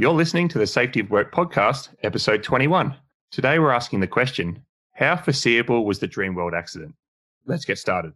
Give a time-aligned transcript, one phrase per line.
[0.00, 2.96] You're listening to the Safety of Work podcast, episode 21.
[3.30, 6.94] Today we're asking the question How foreseeable was the Dreamworld accident?
[7.44, 8.14] Let's get started.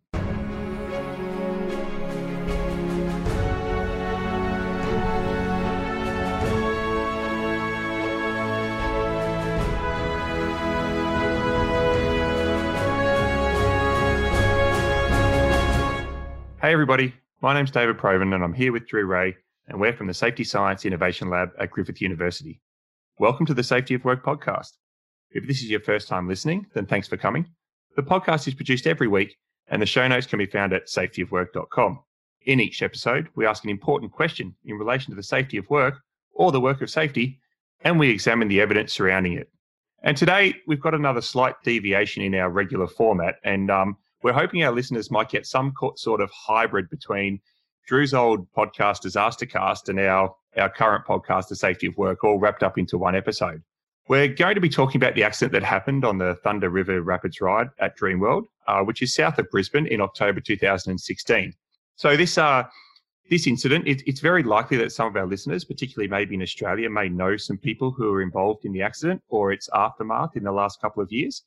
[16.63, 17.13] Hey, everybody.
[17.43, 19.37] My name's David Provan, and I'm here with Drew Rae,
[19.67, 22.61] and we're from the Safety Science Innovation Lab at Griffith University.
[23.19, 24.73] Welcome to the Safety of Work podcast.
[25.31, 27.47] If this is your first time listening, then thanks for coming.
[27.97, 29.37] The podcast is produced every week,
[29.69, 32.01] and the show notes can be found at safetyofwork.com.
[32.43, 35.95] In each episode, we ask an important question in relation to the safety of work
[36.33, 37.41] or the work of safety,
[37.81, 39.49] and we examine the evidence surrounding it.
[40.03, 44.63] And today, we've got another slight deviation in our regular format, and um, we're hoping
[44.63, 47.41] our listeners might get some sort of hybrid between
[47.87, 52.63] Drew's old podcast, Disastercast, and our, our current podcast, The Safety of Work, all wrapped
[52.63, 53.63] up into one episode.
[54.09, 57.41] We're going to be talking about the accident that happened on the Thunder River Rapids
[57.41, 61.55] ride at Dreamworld, uh, which is south of Brisbane in October 2016.
[61.97, 62.65] So this uh,
[63.31, 66.91] this incident, it, it's very likely that some of our listeners, particularly maybe in Australia,
[66.91, 70.53] may know some people who were involved in the accident or its aftermath in the
[70.53, 71.43] last couple of years.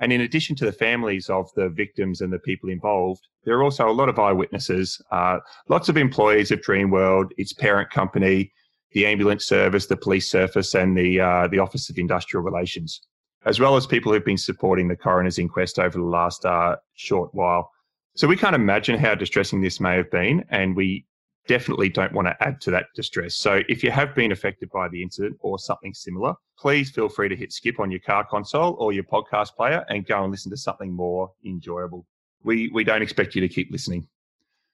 [0.00, 3.62] And in addition to the families of the victims and the people involved, there are
[3.62, 8.52] also a lot of eyewitnesses, uh, lots of employees of Dreamworld, its parent company,
[8.92, 13.02] the ambulance service, the police service, and the uh, the Office of Industrial Relations,
[13.44, 17.30] as well as people who've been supporting the coroner's inquest over the last uh, short
[17.34, 17.70] while.
[18.16, 21.04] So we can't imagine how distressing this may have been, and we
[21.50, 23.34] definitely don't want to add to that distress.
[23.34, 27.28] So if you have been affected by the incident or something similar, please feel free
[27.28, 30.52] to hit skip on your car console or your podcast player and go and listen
[30.52, 32.06] to something more enjoyable.
[32.44, 34.06] We we don't expect you to keep listening.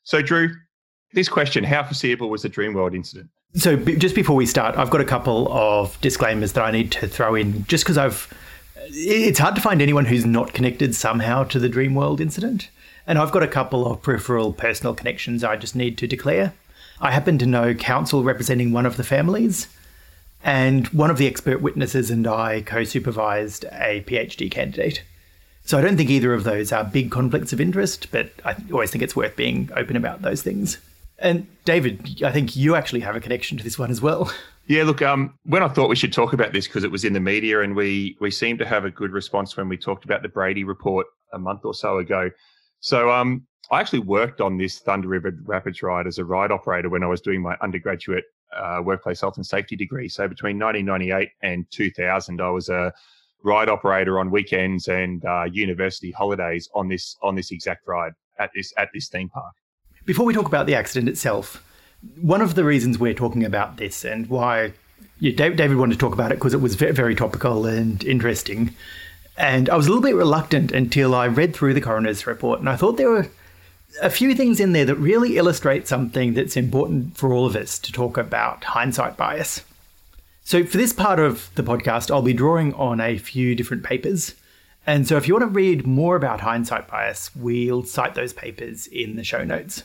[0.02, 0.50] So Drew,
[1.14, 3.30] this question, how foreseeable was the Dreamworld incident?
[3.54, 7.08] So just before we start, I've got a couple of disclaimers that I need to
[7.08, 8.30] throw in just because I've
[8.90, 12.68] it's hard to find anyone who's not connected somehow to the Dreamworld incident.
[13.06, 16.52] And I've got a couple of peripheral personal connections I just need to declare.
[17.00, 19.68] I happen to know counsel representing one of the families,
[20.42, 25.02] and one of the expert witnesses and I co supervised a PhD candidate.
[25.64, 28.90] So I don't think either of those are big conflicts of interest, but I always
[28.90, 30.78] think it's worth being open about those things.
[31.18, 34.30] And David, I think you actually have a connection to this one as well.
[34.68, 37.12] Yeah, look, um, when I thought we should talk about this because it was in
[37.12, 40.22] the media and we we seemed to have a good response when we talked about
[40.22, 42.30] the Brady report a month or so ago.
[42.80, 46.88] So um, I actually worked on this Thunder River Rapids ride as a ride operator
[46.88, 48.24] when I was doing my undergraduate
[48.56, 50.08] uh, workplace health and safety degree.
[50.08, 52.92] So between 1998 and 2000, I was a
[53.42, 58.50] ride operator on weekends and uh, university holidays on this on this exact ride at
[58.54, 59.54] this at this theme park.
[60.04, 61.64] Before we talk about the accident itself,
[62.20, 64.72] one of the reasons we're talking about this and why
[65.20, 68.74] David wanted to talk about it because it was very, very topical and interesting.
[69.36, 72.68] And I was a little bit reluctant until I read through the coroner's report, and
[72.68, 73.28] I thought there were
[74.02, 77.78] a few things in there that really illustrate something that's important for all of us
[77.80, 79.62] to talk about hindsight bias.
[80.44, 84.34] So, for this part of the podcast, I'll be drawing on a few different papers.
[84.86, 88.86] And so, if you want to read more about hindsight bias, we'll cite those papers
[88.86, 89.82] in the show notes.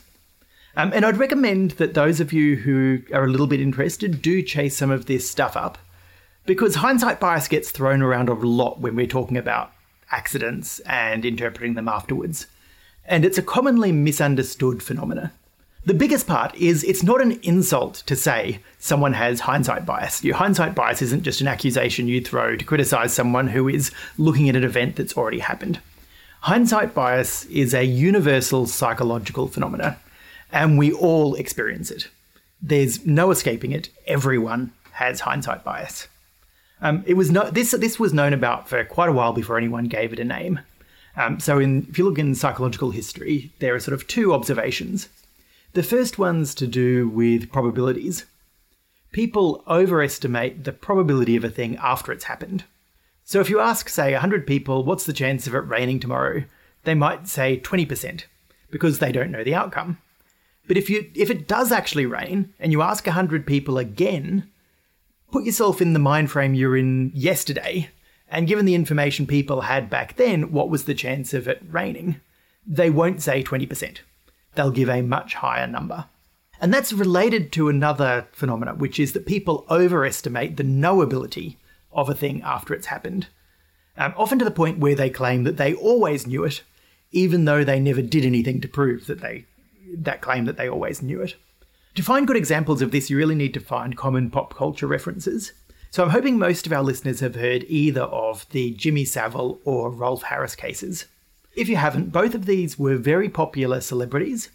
[0.76, 4.42] Um, and I'd recommend that those of you who are a little bit interested do
[4.42, 5.78] chase some of this stuff up
[6.46, 9.72] because hindsight bias gets thrown around a lot when we're talking about
[10.10, 12.46] accidents and interpreting them afterwards
[13.12, 15.34] and it's a commonly misunderstood phenomena.
[15.84, 20.24] The biggest part is it's not an insult to say someone has hindsight bias.
[20.24, 24.48] Your hindsight bias isn't just an accusation you throw to criticize someone who is looking
[24.48, 25.78] at an event that's already happened.
[26.40, 29.98] Hindsight bias is a universal psychological phenomena,
[30.50, 32.08] and we all experience it.
[32.62, 33.90] There's no escaping it.
[34.06, 36.08] Everyone has hindsight bias.
[36.80, 39.84] Um, it was no, this this was known about for quite a while before anyone
[39.84, 40.60] gave it a name.
[41.16, 45.08] Um, so, in, if you look in psychological history, there are sort of two observations.
[45.74, 48.24] The first one's to do with probabilities.
[49.12, 52.64] People overestimate the probability of a thing after it's happened.
[53.24, 56.44] So, if you ask, say, 100 people, what's the chance of it raining tomorrow?
[56.84, 58.24] They might say 20%
[58.70, 59.98] because they don't know the outcome.
[60.66, 64.48] But if you if it does actually rain and you ask 100 people again,
[65.30, 67.90] put yourself in the mind frame you're in yesterday
[68.32, 72.20] and given the information people had back then, what was the chance of it raining?
[72.66, 73.98] They won't say 20%.
[74.54, 76.06] They'll give a much higher number.
[76.58, 81.56] And that's related to another phenomenon, which is that people overestimate the knowability
[81.92, 83.26] of a thing after it's happened.
[83.98, 86.62] Um, often to the point where they claim that they always knew it,
[87.10, 89.44] even though they never did anything to prove that they
[89.94, 91.36] that claim that they always knew it.
[91.96, 95.52] To find good examples of this, you really need to find common pop culture references.
[95.92, 99.90] So I'm hoping most of our listeners have heard either of the Jimmy Savile or
[99.90, 101.04] Rolf Harris cases.
[101.54, 104.48] If you haven't, both of these were very popular celebrities,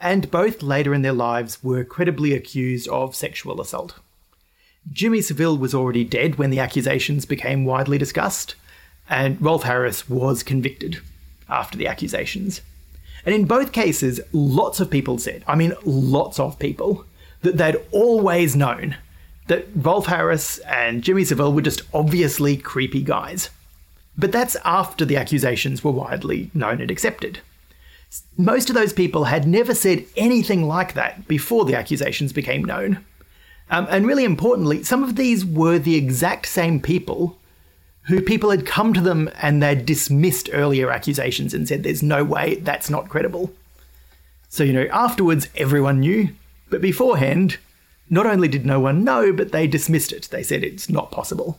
[0.00, 4.00] and both later in their lives were credibly accused of sexual assault.
[4.90, 8.56] Jimmy Savile was already dead when the accusations became widely discussed,
[9.08, 11.00] and Rolf Harris was convicted
[11.48, 12.62] after the accusations.
[13.24, 17.04] And in both cases, lots of people said, I mean, lots of people,
[17.42, 18.96] that they'd always known
[19.46, 23.50] that Rolf Harris and Jimmy Savile were just obviously creepy guys.
[24.16, 27.40] But that's after the accusations were widely known and accepted.
[28.36, 33.04] Most of those people had never said anything like that before the accusations became known.
[33.70, 37.38] Um, and really importantly, some of these were the exact same people
[38.02, 42.22] who people had come to them and they'd dismissed earlier accusations and said, there's no
[42.22, 43.52] way, that's not credible.
[44.48, 46.28] So, you know, afterwards everyone knew,
[46.68, 47.56] but beforehand,
[48.10, 50.28] not only did no one know, but they dismissed it.
[50.30, 51.58] They said it's not possible.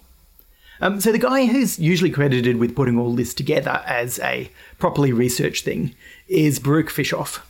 [0.81, 5.13] Um, so the guy who's usually credited with putting all this together as a properly
[5.13, 5.95] researched thing
[6.27, 7.41] is Baruch Fischhoff.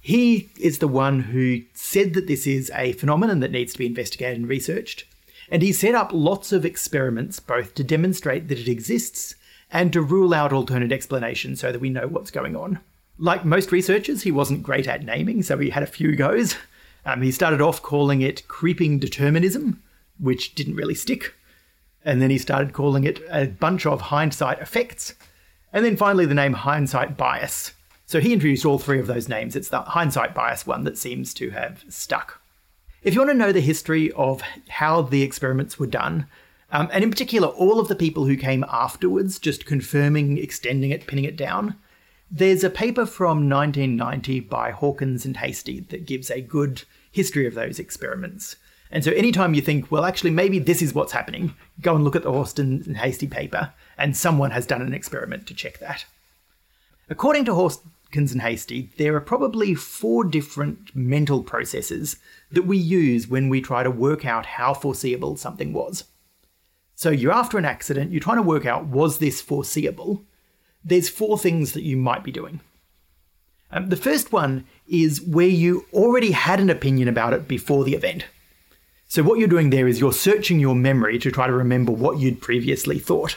[0.00, 3.86] He is the one who said that this is a phenomenon that needs to be
[3.86, 5.04] investigated and researched.
[5.50, 9.34] And he set up lots of experiments both to demonstrate that it exists
[9.70, 12.80] and to rule out alternate explanations so that we know what's going on.
[13.18, 16.56] Like most researchers, he wasn't great at naming, so he had a few goes.
[17.04, 19.82] Um, he started off calling it creeping determinism,
[20.18, 21.34] which didn't really stick.
[22.04, 25.14] And then he started calling it a bunch of hindsight effects.
[25.72, 27.72] And then finally, the name hindsight bias,
[28.12, 29.56] so he introduced all three of those names.
[29.56, 32.42] It's the hindsight bias one that seems to have stuck.
[33.02, 36.26] If you want to know the history of how the experiments were done,
[36.70, 41.06] um, and in particular all of the people who came afterwards, just confirming, extending it,
[41.06, 41.76] pinning it down,
[42.34, 47.52] there's a paper from 1990 by Hawkins and Hastie that gives a good history of
[47.52, 48.56] those experiments.
[48.90, 52.16] And so anytime you think, well, actually, maybe this is what's happening, go and look
[52.16, 56.06] at the Hawkins and Hastie paper, and someone has done an experiment to check that.
[57.10, 57.82] According to Horst
[58.14, 62.16] and Hastie, there are probably four different mental processes
[62.50, 66.04] that we use when we try to work out how foreseeable something was.
[66.94, 70.24] So you're after an accident, you're trying to work out was this foreseeable?
[70.84, 72.60] There's four things that you might be doing.
[73.70, 77.94] Um, the first one is where you already had an opinion about it before the
[77.94, 78.26] event.
[79.08, 82.18] So what you're doing there is you're searching your memory to try to remember what
[82.18, 83.36] you'd previously thought.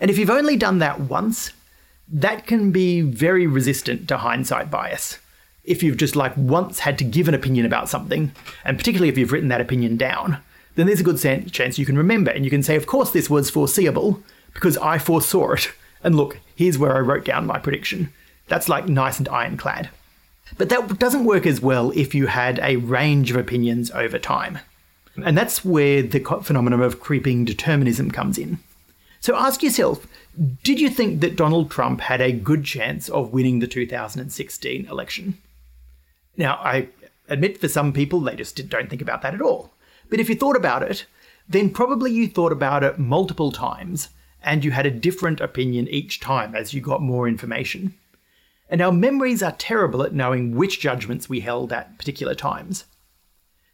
[0.00, 1.52] And if you've only done that once,
[2.08, 5.18] that can be very resistant to hindsight bias.
[5.64, 8.32] If you've just like once had to give an opinion about something,
[8.64, 10.38] and particularly if you've written that opinion down,
[10.76, 11.18] then there's a good
[11.50, 14.22] chance you can remember and you can say, of course, this was foreseeable
[14.54, 15.72] because I foresaw it.
[16.06, 18.12] And look, here's where I wrote down my prediction.
[18.46, 19.90] That's like nice and ironclad.
[20.56, 24.60] But that doesn't work as well if you had a range of opinions over time.
[25.24, 28.60] And that's where the phenomenon of creeping determinism comes in.
[29.18, 30.06] So ask yourself
[30.62, 35.38] did you think that Donald Trump had a good chance of winning the 2016 election?
[36.36, 36.88] Now, I
[37.28, 39.72] admit for some people, they just don't think about that at all.
[40.08, 41.06] But if you thought about it,
[41.48, 44.10] then probably you thought about it multiple times
[44.46, 47.94] and you had a different opinion each time as you got more information.
[48.70, 52.84] And our memories are terrible at knowing which judgments we held at particular times.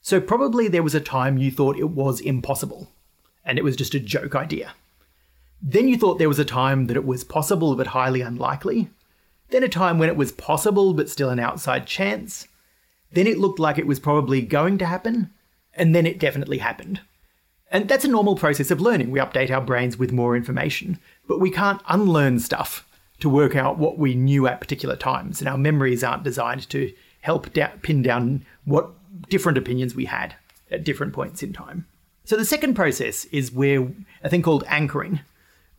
[0.01, 2.91] So probably there was a time you thought it was impossible,
[3.45, 4.73] and it was just a joke idea.
[5.61, 8.91] Then you thought there was a time that it was possible but highly unlikely.
[9.51, 12.49] Then a time when it was possible but still an outside chance.
[13.13, 15.31] Then it looked like it was probably going to happen.
[15.75, 17.01] And then it definitely happened.
[17.73, 19.11] And that's a normal process of learning.
[19.11, 22.87] We update our brains with more information, but we can't unlearn stuff
[23.21, 25.41] to work out what we knew at particular times.
[25.41, 28.91] And our memories aren't designed to help da- pin down what
[29.31, 30.35] different opinions we had
[30.71, 31.87] at different points in time.
[32.25, 33.89] So the second process is where
[34.23, 35.21] a thing called anchoring,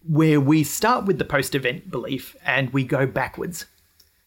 [0.07, 3.65] where we start with the post event belief and we go backwards.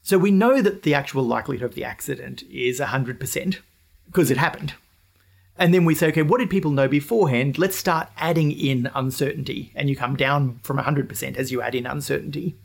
[0.03, 3.59] So we know that the actual likelihood of the accident is 100%
[4.07, 4.75] because it happened.
[5.59, 7.59] And then we say, okay, what did people know beforehand?
[7.59, 9.73] Let's start adding in uncertainty.
[9.75, 12.57] And you come down from 100% as you add in uncertainty.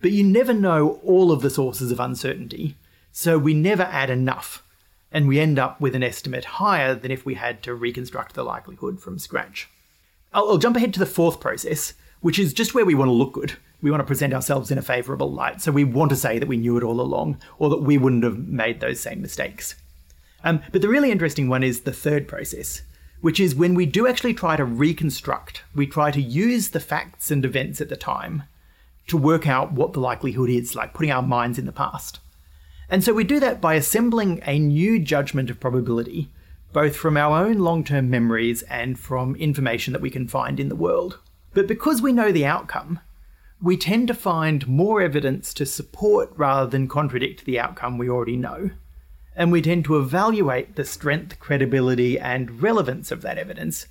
[0.00, 2.76] But you never know all of the sources of uncertainty.
[3.12, 4.62] So we never add enough.
[5.10, 8.44] And we end up with an estimate higher than if we had to reconstruct the
[8.44, 9.68] likelihood from scratch.
[10.32, 13.12] I'll, I'll jump ahead to the fourth process, which is just where we want to
[13.12, 13.56] look good.
[13.82, 15.62] We want to present ourselves in a favourable light.
[15.62, 18.24] So we want to say that we knew it all along or that we wouldn't
[18.24, 19.74] have made those same mistakes.
[20.44, 22.82] Um, but the really interesting one is the third process,
[23.20, 27.30] which is when we do actually try to reconstruct, we try to use the facts
[27.30, 28.44] and events at the time
[29.06, 32.20] to work out what the likelihood is, like putting our minds in the past.
[32.88, 36.30] And so we do that by assembling a new judgment of probability,
[36.72, 40.68] both from our own long term memories and from information that we can find in
[40.68, 41.18] the world.
[41.52, 43.00] But because we know the outcome,
[43.62, 48.36] we tend to find more evidence to support rather than contradict the outcome we already
[48.36, 48.70] know.
[49.40, 53.86] And we tend to evaluate the strength, credibility, and relevance of that evidence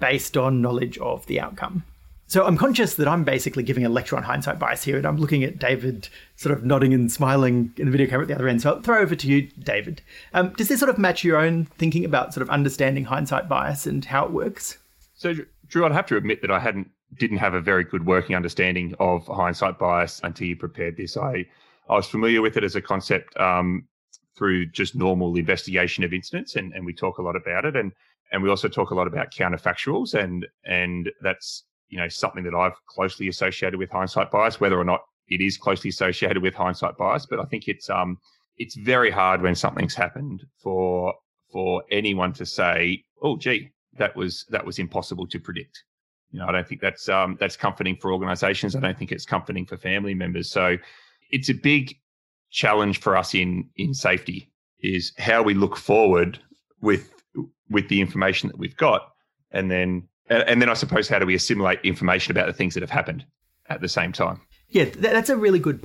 [0.00, 1.84] based on knowledge of the outcome.
[2.26, 5.18] So I'm conscious that I'm basically giving a lecture on hindsight bias here, and I'm
[5.18, 8.48] looking at David sort of nodding and smiling in the video camera at the other
[8.48, 8.62] end.
[8.62, 10.00] So I'll throw over to you, David.
[10.32, 13.86] Um, does this sort of match your own thinking about sort of understanding hindsight bias
[13.86, 14.78] and how it works?
[15.12, 15.34] So,
[15.66, 18.94] Drew, I'd have to admit that I hadn't didn't have a very good working understanding
[18.98, 21.14] of hindsight bias until you prepared this.
[21.14, 21.44] I
[21.90, 23.86] I was familiar with it as a concept um,
[24.38, 27.92] through just normal investigation of incidents, and, and we talk a lot about it, and
[28.30, 32.54] and we also talk a lot about counterfactuals, and and that's you know something that
[32.54, 36.96] I've closely associated with hindsight bias, whether or not it is closely associated with hindsight
[36.96, 37.26] bias.
[37.26, 38.18] But I think it's um
[38.56, 41.14] it's very hard when something's happened for
[41.52, 45.82] for anyone to say, oh gee, that was that was impossible to predict.
[46.30, 48.76] You know, I don't think that's um that's comforting for organizations.
[48.76, 50.50] I don't think it's comforting for family members.
[50.50, 50.76] So
[51.30, 51.96] it's a big
[52.50, 54.50] challenge for us in in safety
[54.80, 56.38] is how we look forward
[56.80, 57.12] with
[57.70, 59.12] with the information that we've got
[59.50, 62.82] and then and then I suppose how do we assimilate information about the things that
[62.82, 63.24] have happened
[63.68, 64.40] at the same time?
[64.68, 65.80] Yeah, that's a really good.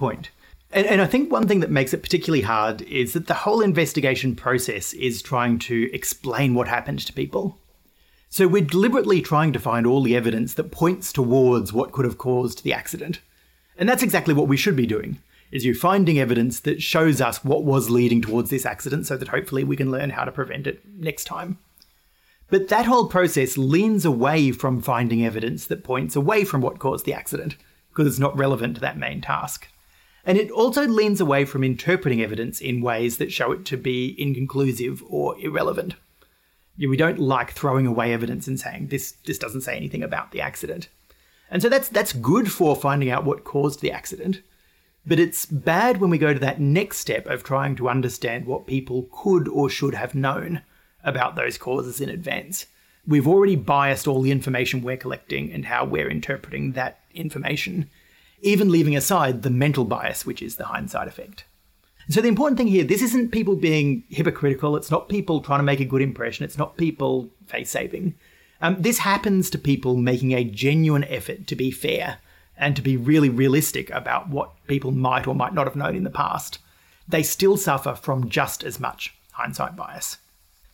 [0.72, 3.62] And, and, I think one thing that makes it particularly hard is that the whole
[3.62, 7.58] investigation process is trying to explain what happened to people.
[8.30, 12.18] So we're deliberately trying to find all the evidence that points towards what could have
[12.18, 13.22] caused the accident.
[13.78, 15.20] And that's exactly what we should be doing.
[15.54, 19.28] Is you finding evidence that shows us what was leading towards this accident so that
[19.28, 21.60] hopefully we can learn how to prevent it next time.
[22.50, 27.06] But that whole process leans away from finding evidence that points away from what caused
[27.06, 27.56] the accident,
[27.90, 29.68] because it's not relevant to that main task.
[30.26, 34.16] And it also leans away from interpreting evidence in ways that show it to be
[34.20, 35.94] inconclusive or irrelevant.
[36.80, 40.42] We don't like throwing away evidence and saying this this doesn't say anything about the
[40.42, 40.90] accident.
[41.52, 44.42] And so that's that's good for finding out what caused the accident.
[45.06, 48.68] But it's bad when we go to that next step of trying to understand what
[48.68, 50.62] people could or should have known
[51.04, 52.68] about those causes in advance.
[53.06, 57.90] We've already biased all the information we're collecting and how we're interpreting that information,
[58.42, 61.44] even leaving aside the mental bias, which is the hindsight effect.
[62.10, 64.78] So the important thing here, this isn't people being hypocritical.
[64.78, 66.46] It's not people trying to make a good impression.
[66.46, 68.16] It's not people face saving.
[68.62, 72.20] Um, this happens to people making a genuine effort to be fair
[72.58, 76.04] and to be really realistic about what people might or might not have known in
[76.04, 76.60] the past.
[77.08, 80.18] They still suffer from just as much hindsight bias.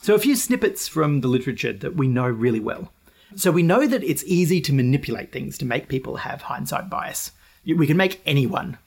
[0.01, 2.91] So, a few snippets from the literature that we know really well.
[3.36, 7.31] So, we know that it's easy to manipulate things to make people have hindsight bias.
[7.65, 8.77] We can make anyone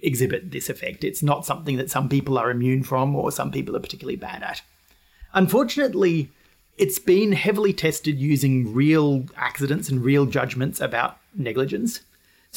[0.00, 1.04] exhibit this effect.
[1.04, 4.42] It's not something that some people are immune from or some people are particularly bad
[4.42, 4.62] at.
[5.34, 6.30] Unfortunately,
[6.76, 12.00] it's been heavily tested using real accidents and real judgments about negligence.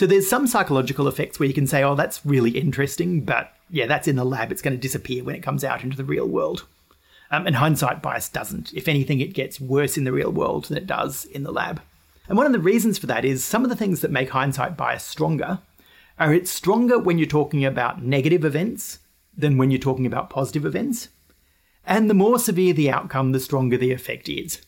[0.01, 3.85] So there's some psychological effects where you can say, oh, that's really interesting, but yeah,
[3.85, 4.51] that's in the lab.
[4.51, 6.65] It's going to disappear when it comes out into the real world.
[7.29, 8.73] Um, and hindsight bias doesn't.
[8.73, 11.83] If anything, it gets worse in the real world than it does in the lab.
[12.27, 14.75] And one of the reasons for that is some of the things that make hindsight
[14.75, 15.59] bias stronger
[16.17, 19.01] are it's stronger when you're talking about negative events
[19.37, 21.09] than when you're talking about positive events.
[21.85, 24.63] And the more severe the outcome, the stronger the effect is.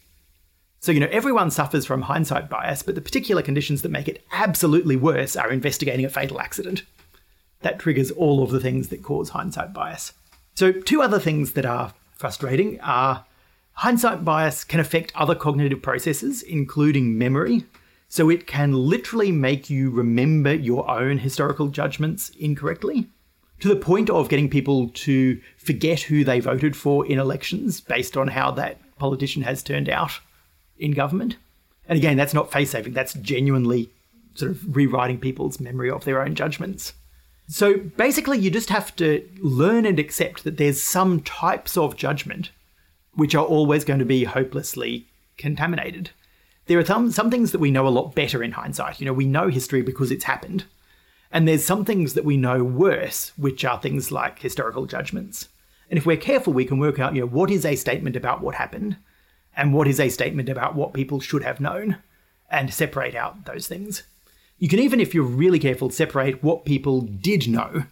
[0.84, 4.22] So, you know, everyone suffers from hindsight bias, but the particular conditions that make it
[4.34, 6.84] absolutely worse are investigating a fatal accident.
[7.62, 10.12] That triggers all of the things that cause hindsight bias.
[10.56, 13.24] So, two other things that are frustrating are
[13.76, 17.64] hindsight bias can affect other cognitive processes, including memory.
[18.10, 23.08] So it can literally make you remember your own historical judgments incorrectly
[23.62, 28.18] to the point of getting people to forget who they voted for in elections based
[28.18, 30.20] on how that politician has turned out
[30.78, 31.38] in government.
[31.88, 33.90] And again, that's not face saving, that's genuinely
[34.36, 36.94] sort of rewriting people's memory of their own judgments.
[37.48, 42.52] So basically, you just have to learn and accept that there's some types of judgment
[43.16, 45.06] which are always going to be hopelessly
[45.38, 46.10] contaminated.
[46.66, 49.00] There are some, some things that we know a lot better in hindsight.
[49.00, 50.64] You know, we know history because it's happened.
[51.32, 55.50] And there's some things that we know worse, which are things like historical judgments.
[55.90, 58.42] And if we're careful, we can work out, you know, what is a statement about
[58.42, 58.96] what happened
[59.56, 61.98] and what is a statement about what people should have known
[62.50, 64.04] and separate out those things.
[64.60, 67.86] You can even, if you're really careful, separate what people did know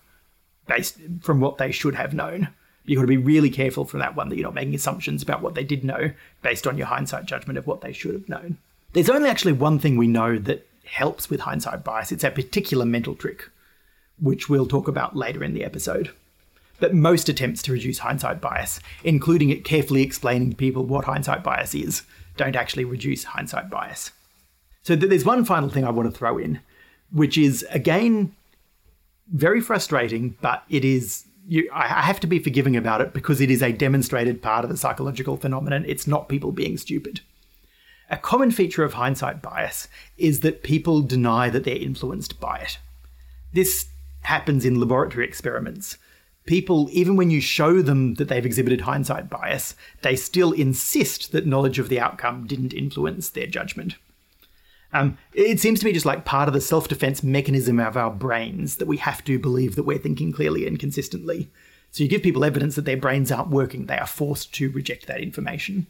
[0.67, 2.49] based from what they should have known.
[2.85, 5.41] You've got to be really careful from that one that you're not making assumptions about
[5.41, 8.57] what they did know based on your hindsight judgment of what they should have known.
[8.93, 12.11] There's only actually one thing we know that helps with hindsight bias.
[12.11, 13.49] It's a particular mental trick,
[14.19, 16.11] which we'll talk about later in the episode.
[16.81, 21.43] But most attempts to reduce hindsight bias, including it carefully explaining to people what hindsight
[21.43, 22.01] bias is,
[22.35, 24.11] don't actually reduce hindsight bias.
[24.83, 26.59] So there's one final thing I want to throw in,
[27.11, 28.35] which is again
[29.31, 33.51] very frustrating, but it is you, I have to be forgiving about it because it
[33.51, 35.85] is a demonstrated part of the psychological phenomenon.
[35.87, 37.21] It's not people being stupid.
[38.09, 42.77] A common feature of hindsight bias is that people deny that they're influenced by it.
[43.53, 43.87] This
[44.21, 45.97] happens in laboratory experiments.
[46.45, 51.45] People, even when you show them that they've exhibited hindsight bias, they still insist that
[51.45, 53.95] knowledge of the outcome didn't influence their judgment.
[54.93, 58.11] Um, it seems to me just like part of the self defense mechanism of our
[58.11, 61.49] brains that we have to believe that we're thinking clearly and consistently.
[61.91, 65.07] So you give people evidence that their brains aren't working, they are forced to reject
[65.07, 65.87] that information.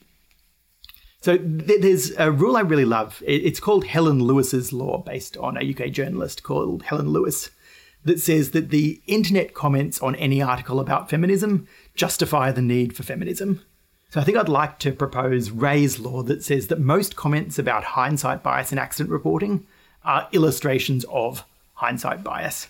[1.22, 3.22] So th- there's a rule I really love.
[3.26, 7.52] It's called Helen Lewis's law, based on a UK journalist called Helen Lewis,
[8.04, 13.04] that says that the internet comments on any article about feminism justify the need for
[13.04, 13.62] feminism.
[14.10, 17.84] So I think I'd like to propose Rae's law that says that most comments about
[17.84, 19.66] hindsight bias in accident reporting
[20.04, 22.68] are illustrations of hindsight bias.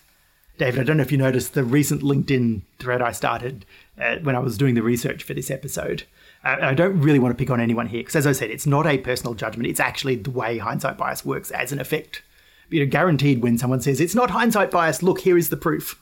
[0.58, 3.64] David, I don't know if you noticed the recent LinkedIn thread I started
[4.00, 6.04] uh, when I was doing the research for this episode.
[6.44, 8.66] Uh, I don't really want to pick on anyone here because, as I said, it's
[8.66, 9.68] not a personal judgment.
[9.68, 12.22] It's actually the way hindsight bias works as an effect.
[12.70, 16.00] You know, guaranteed when someone says it's not hindsight bias, look, here is the proof.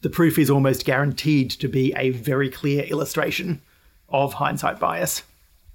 [0.00, 3.60] The proof is almost guaranteed to be a very clear illustration
[4.08, 5.22] of hindsight bias.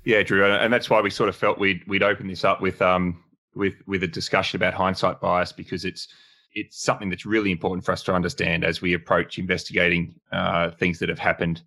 [0.05, 2.81] Yeah, Drew, and that's why we sort of felt we'd we'd open this up with
[2.81, 3.23] um
[3.55, 6.07] with with a discussion about hindsight bias because it's
[6.53, 10.99] it's something that's really important for us to understand as we approach investigating uh, things
[10.99, 11.63] that have happened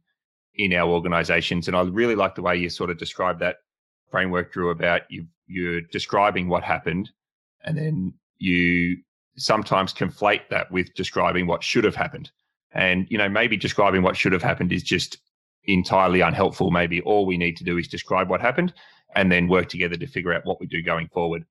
[0.54, 1.66] in our organizations.
[1.66, 3.56] And I really like the way you sort of describe that
[4.10, 7.10] framework, Drew, about you you're describing what happened
[7.64, 8.98] and then you
[9.36, 12.30] sometimes conflate that with describing what should have happened.
[12.72, 15.18] And, you know, maybe describing what should have happened is just
[15.64, 16.70] entirely unhelpful.
[16.70, 18.72] Maybe all we need to do is describe what happened
[19.14, 21.44] and then work together to figure out what we do going forward.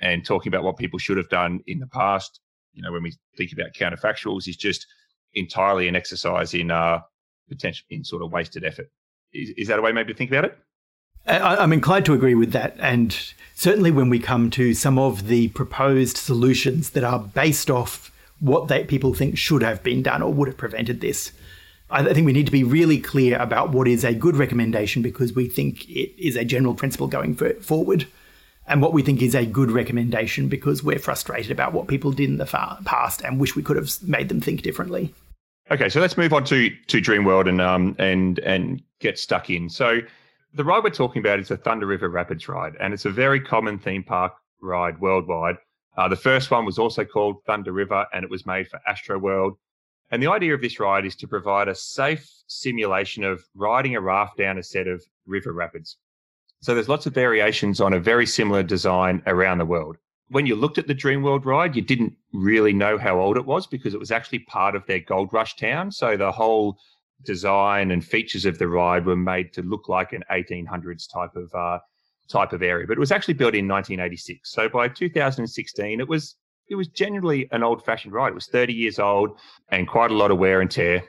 [0.00, 2.40] And talking about what people should have done in the past,
[2.72, 4.86] you know, when we think about counterfactuals, is just
[5.34, 7.00] entirely an exercise in uh,
[7.48, 8.90] potential in sort of wasted effort.
[9.34, 10.58] Is, is that a way maybe to think about it?
[11.26, 12.76] I'm inclined to agree with that.
[12.78, 13.16] And
[13.54, 18.68] certainly when we come to some of the proposed solutions that are based off what
[18.68, 21.32] they, people think should have been done or would have prevented this,
[21.90, 25.34] I think we need to be really clear about what is a good recommendation because
[25.34, 28.06] we think it is a general principle going for, forward,
[28.66, 32.28] and what we think is a good recommendation because we're frustrated about what people did
[32.28, 35.12] in the past and wish we could have made them think differently.
[35.72, 39.68] Okay, so let's move on to to Dreamworld and um and and get stuck in.
[39.68, 40.00] So
[40.54, 43.40] the ride we're talking about is the Thunder River Rapids ride, and it's a very
[43.40, 45.56] common theme park ride worldwide.
[45.96, 49.18] Uh, the first one was also called Thunder River, and it was made for Astro
[49.18, 49.56] World.
[50.10, 54.00] and the idea of this ride is to provide a safe simulation of riding a
[54.00, 55.98] raft down a set of river rapids.
[56.62, 59.96] So there's lots of variations on a very similar design around the world.
[60.28, 63.66] When you looked at the Dreamworld ride, you didn't really know how old it was
[63.66, 65.90] because it was actually part of their gold rush town.
[65.90, 66.78] So the whole
[67.24, 71.54] design and features of the ride were made to look like an 1800s type of
[71.54, 71.78] uh,
[72.28, 72.86] type of area.
[72.86, 74.50] But it was actually built in 1986.
[74.50, 76.36] So by 2016, it was
[76.68, 78.28] it was generally an old fashioned ride.
[78.28, 79.38] It was 30 years old
[79.70, 81.02] and quite a lot of wear and tear.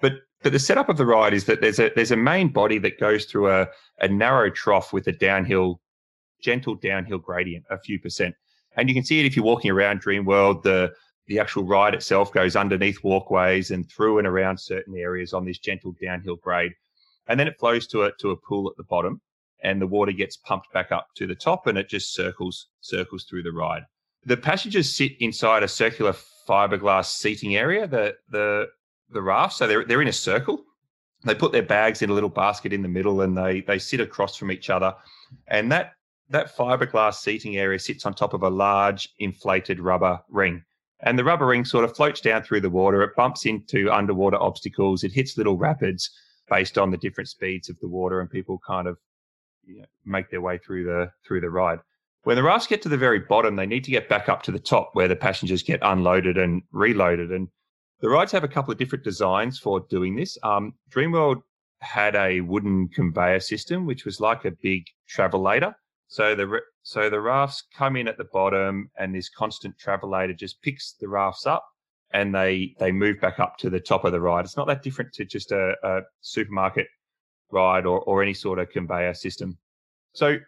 [0.00, 2.78] But but the setup of the ride is that there's a there's a main body
[2.78, 3.68] that goes through a,
[4.00, 5.80] a narrow trough with a downhill,
[6.40, 8.34] gentle downhill gradient, a few percent.
[8.76, 10.62] And you can see it if you're walking around Dreamworld.
[10.62, 10.92] The
[11.30, 15.58] the actual ride itself goes underneath walkways and through and around certain areas on this
[15.58, 16.72] gentle downhill grade.
[17.28, 19.20] And then it flows to a to a pool at the bottom
[19.62, 23.26] and the water gets pumped back up to the top and it just circles circles
[23.30, 23.84] through the ride.
[24.24, 26.16] The passengers sit inside a circular
[26.48, 28.66] fiberglass seating area, the the
[29.10, 29.54] the raft.
[29.54, 30.64] So they're they're in a circle.
[31.22, 34.00] They put their bags in a little basket in the middle, and they they sit
[34.00, 34.96] across from each other.
[35.46, 35.92] And that
[36.28, 40.64] that fiberglass seating area sits on top of a large inflated rubber ring.
[41.02, 43.02] And the rubber ring sort of floats down through the water.
[43.02, 45.02] It bumps into underwater obstacles.
[45.02, 46.10] It hits little rapids
[46.48, 48.98] based on the different speeds of the water, and people kind of
[49.64, 51.78] you know, make their way through the through the ride.
[52.24, 54.52] When the rafts get to the very bottom, they need to get back up to
[54.52, 57.30] the top where the passengers get unloaded and reloaded.
[57.30, 57.48] And
[58.00, 60.36] the rides have a couple of different designs for doing this.
[60.42, 61.40] Um, Dreamworld
[61.80, 65.74] had a wooden conveyor system, which was like a big travelator.
[66.10, 70.60] So the so the rafts come in at the bottom, and this constant travelator just
[70.60, 71.64] picks the rafts up,
[72.12, 74.44] and they they move back up to the top of the ride.
[74.44, 76.88] It's not that different to just a, a supermarket
[77.52, 79.56] ride or, or any sort of conveyor system.
[80.12, 80.38] So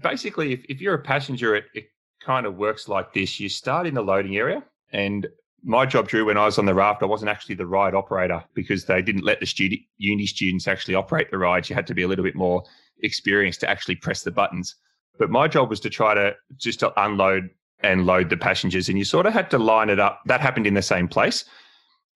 [0.00, 1.86] basically, if, if you're a passenger, it, it
[2.22, 3.40] kind of works like this.
[3.40, 5.26] You start in the loading area, and
[5.64, 8.44] my job, Drew, when I was on the raft, I wasn't actually the ride operator
[8.54, 11.68] because they didn't let the student uni students actually operate the rides.
[11.68, 12.62] You had to be a little bit more
[13.02, 14.76] experienced to actually press the buttons.
[15.18, 17.50] But my job was to try to just to unload
[17.80, 20.20] and load the passengers, and you sort of had to line it up.
[20.26, 21.44] That happened in the same place.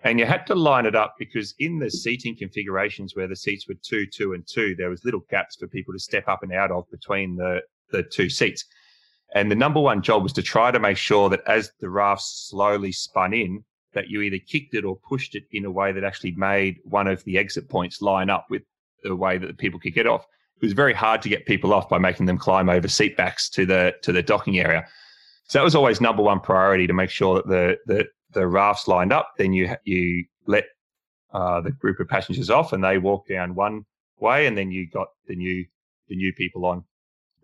[0.04, 3.66] And you had to line it up because in the seating configurations where the seats
[3.68, 6.52] were two, two, and two, there was little gaps for people to step up and
[6.52, 8.64] out of between the, the two seats.
[9.34, 12.22] And the number one job was to try to make sure that as the raft
[12.22, 16.04] slowly spun in, that you either kicked it or pushed it in a way that
[16.04, 18.62] actually made one of the exit points line up with
[19.02, 20.24] the way that the people could get off.
[20.60, 23.48] It was very hard to get people off by making them climb over seat backs
[23.50, 24.86] to the to the docking area.
[25.44, 28.88] So that was always number one priority to make sure that the the the rafts
[28.88, 30.64] lined up, then you you let
[31.32, 33.84] uh, the group of passengers off, and they walk down one
[34.18, 35.64] way, and then you got the new
[36.08, 36.84] the new people on.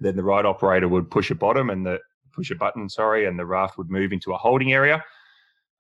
[0.01, 2.01] Then the ride operator would push a bottom and the
[2.33, 5.03] push a button, sorry, and the raft would move into a holding area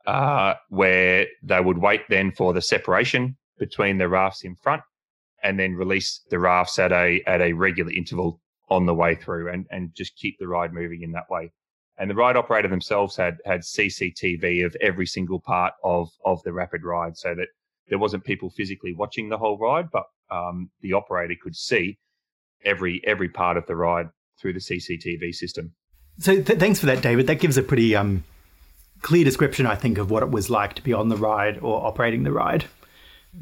[0.07, 4.83] uh, where they would wait then for the separation between the rafts in front,
[5.44, 9.52] and then release the rafts at a at a regular interval on the way through,
[9.52, 11.52] and and just keep the ride moving in that way
[11.98, 16.52] and the ride operator themselves had had CCTV of every single part of of the
[16.52, 17.48] rapid ride, so that
[17.88, 21.98] there wasn't people physically watching the whole ride, but um, the operator could see
[22.64, 24.09] every every part of the ride
[24.40, 25.72] through the CCTV system.
[26.18, 27.26] So th- thanks for that, David.
[27.26, 28.24] That gives a pretty um,
[29.02, 31.85] clear description, I think, of what it was like to be on the ride or
[31.85, 32.64] operating the ride.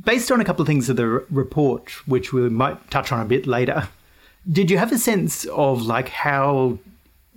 [0.04, 3.24] Based on a couple of things of the report, which we might touch on a
[3.24, 3.88] bit later,
[4.50, 6.78] did you have a sense of like how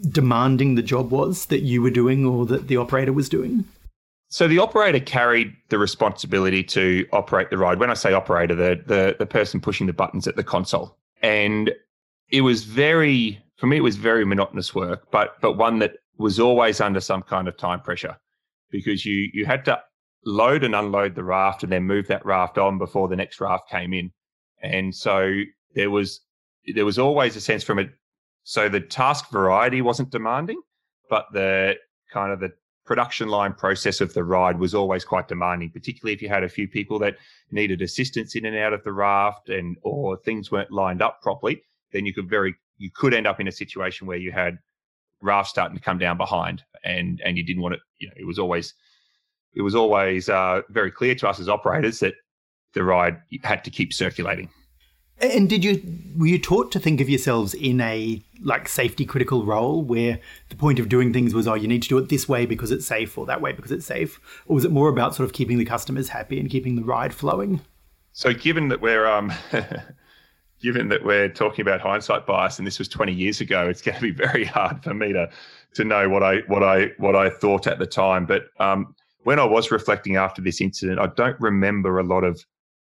[0.10, 3.66] demanding the job was that you were doing or that the operator was doing?
[4.30, 7.80] So the operator carried the responsibility to operate the ride.
[7.80, 10.98] When I say operator, the the, the person pushing the buttons at the console.
[11.22, 11.72] And
[12.30, 16.40] it was very for me it was very monotonous work, but but one that was
[16.40, 18.18] always under some kind of time pressure
[18.72, 19.82] because you you had to
[20.26, 23.70] load and unload the raft and then move that raft on before the next raft
[23.70, 24.12] came in.
[24.62, 25.42] And so
[25.76, 26.22] there was
[26.74, 27.92] there was always a sense from it.
[28.44, 30.60] so the task variety wasn't demanding,
[31.10, 31.76] but the
[32.12, 32.52] kind of the
[32.86, 36.50] production line process of the ride was always quite demanding, particularly if you had a
[36.50, 37.18] few people that
[37.52, 41.62] needed assistance in and out of the raft and or things weren't lined up properly,
[41.92, 44.58] then you could very you could end up in a situation where you had
[45.22, 48.26] rafts starting to come down behind and and you didn't want it, you know, it
[48.26, 48.74] was always
[49.56, 52.16] it was always uh, very clear to us as operators that
[52.74, 54.50] the ride had to keep circulating.
[55.22, 55.82] And did you
[56.18, 60.58] were you taught to think of yourselves in a like safety critical role where the
[60.58, 62.86] point of doing things was oh you need to do it this way because it's
[62.86, 65.58] safe or that way because it's safe or was it more about sort of keeping
[65.58, 67.62] the customers happy and keeping the ride flowing?
[68.12, 69.32] So given that we're um
[70.62, 73.96] given that we're talking about hindsight bias and this was 20 years ago it's going
[73.96, 75.30] to be very hard for me to
[75.76, 78.94] to know what I what I what I thought at the time but um
[79.26, 82.44] when I was reflecting after this incident I don't remember a lot of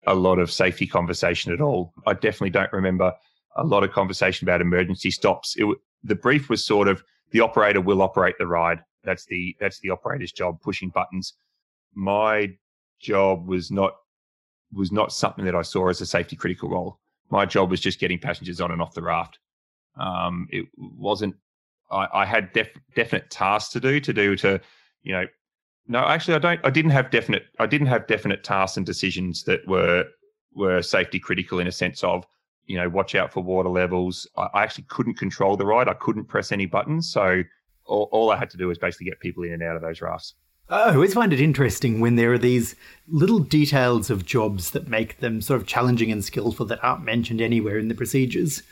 [0.07, 1.93] a lot of safety conversation at all.
[2.07, 3.13] I definitely don't remember
[3.55, 5.55] a lot of conversation about emergency stops.
[5.57, 5.65] It,
[6.03, 8.79] the brief was sort of the operator will operate the ride.
[9.03, 11.33] That's the that's the operator's job, pushing buttons.
[11.93, 12.49] My
[12.99, 13.93] job was not
[14.73, 16.99] was not something that I saw as a safety critical role.
[17.29, 19.39] My job was just getting passengers on and off the raft.
[19.99, 21.35] Um, it wasn't.
[21.91, 24.61] I, I had def, definite tasks to do to do to,
[25.03, 25.25] you know,
[25.87, 26.59] no, actually, I don't.
[26.63, 27.45] I didn't have definite.
[27.59, 30.05] I didn't have definite tasks and decisions that were
[30.53, 32.25] were safety critical in a sense of
[32.65, 34.27] you know watch out for water levels.
[34.37, 35.87] I, I actually couldn't control the ride.
[35.87, 37.43] I couldn't press any buttons, so
[37.85, 40.01] all, all I had to do was basically get people in and out of those
[40.01, 40.35] rafts.
[40.69, 42.75] Oh, I always find it interesting when there are these
[43.07, 47.41] little details of jobs that make them sort of challenging and skillful that aren't mentioned
[47.41, 48.63] anywhere in the procedures.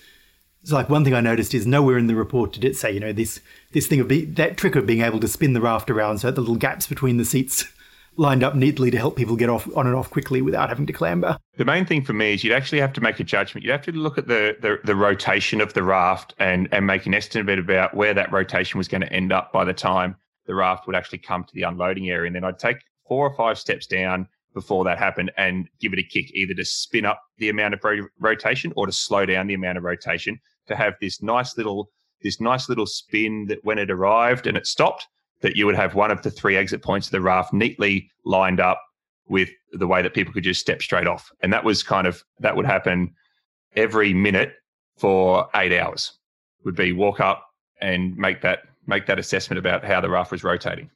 [0.63, 2.99] So, like one thing I noticed is nowhere in the report did it say, you
[2.99, 3.39] know, this
[3.71, 6.27] this thing of be, that trick of being able to spin the raft around so
[6.27, 7.65] that the little gaps between the seats
[8.17, 10.93] lined up neatly to help people get off on and off quickly without having to
[10.93, 11.37] clamber.
[11.55, 13.63] The main thing for me is you'd actually have to make a judgment.
[13.63, 17.05] You'd have to look at the the, the rotation of the raft and and make
[17.05, 20.55] an estimate about where that rotation was going to end up by the time the
[20.55, 22.27] raft would actually come to the unloading area.
[22.27, 25.99] And then I'd take four or five steps down before that happened and give it
[25.99, 27.83] a kick, either to spin up the amount of
[28.19, 31.89] rotation or to slow down the amount of rotation to have this nice little
[32.21, 35.07] this nice little spin that when it arrived and it stopped,
[35.41, 38.59] that you would have one of the three exit points of the raft neatly lined
[38.59, 38.81] up
[39.29, 41.31] with the way that people could just step straight off.
[41.41, 43.13] And that was kind of that would happen
[43.75, 44.53] every minute
[44.97, 46.13] for eight hours.
[46.65, 47.45] Would be walk up
[47.79, 50.89] and make that make that assessment about how the raft was rotating.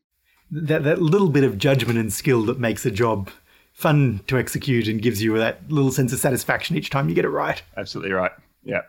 [0.51, 3.29] That that little bit of judgment and skill that makes a job
[3.73, 7.25] fun to execute and gives you that little sense of satisfaction each time you get
[7.25, 7.62] it right.
[7.75, 8.31] Absolutely right.
[8.63, 8.81] Yeah.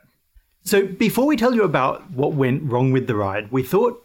[0.63, 4.01] So before we tell you about what went wrong with the ride, we thought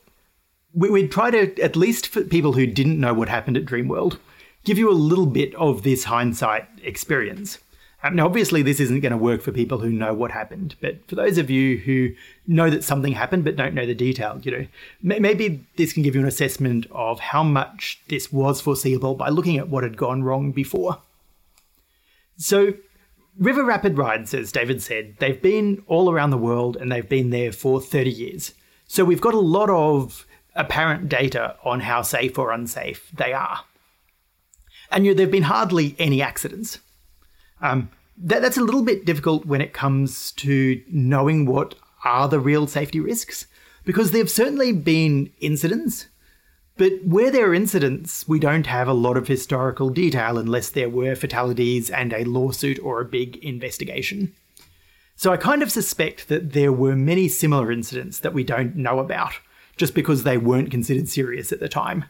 [0.74, 4.18] we'd try to, at least for people who didn't know what happened at Dreamworld,
[4.64, 7.60] give you a little bit of this hindsight experience.
[8.02, 11.16] Now, obviously, this isn't going to work for people who know what happened, but for
[11.16, 12.12] those of you who
[12.48, 14.68] know that something happened but don't know the detail, you know,
[15.02, 19.58] maybe this can give you an assessment of how much this was foreseeable by looking
[19.58, 21.00] at what had gone wrong before.
[22.38, 22.74] So,
[23.38, 27.32] River Rapid rides, as David said, they've been all around the world and they've been
[27.32, 28.54] there for 30 years.
[28.88, 33.66] So, we've got a lot of apparent data on how safe or unsafe they are.
[34.90, 36.80] And you know, there have been hardly any accidents.
[37.62, 42.40] Um, that, that's a little bit difficult when it comes to knowing what are the
[42.40, 43.48] real safety risks,
[43.86, 46.08] because there have certainly been incidents,
[46.78, 50.90] but where there are incidents, we don't have a lot of historical detail unless there
[50.90, 54.34] were fatalities and a lawsuit or a big investigation.
[55.16, 59.00] So I kind of suspect that there were many similar incidents that we don't know
[59.00, 59.34] about,
[59.76, 62.06] just because they weren't considered serious at the time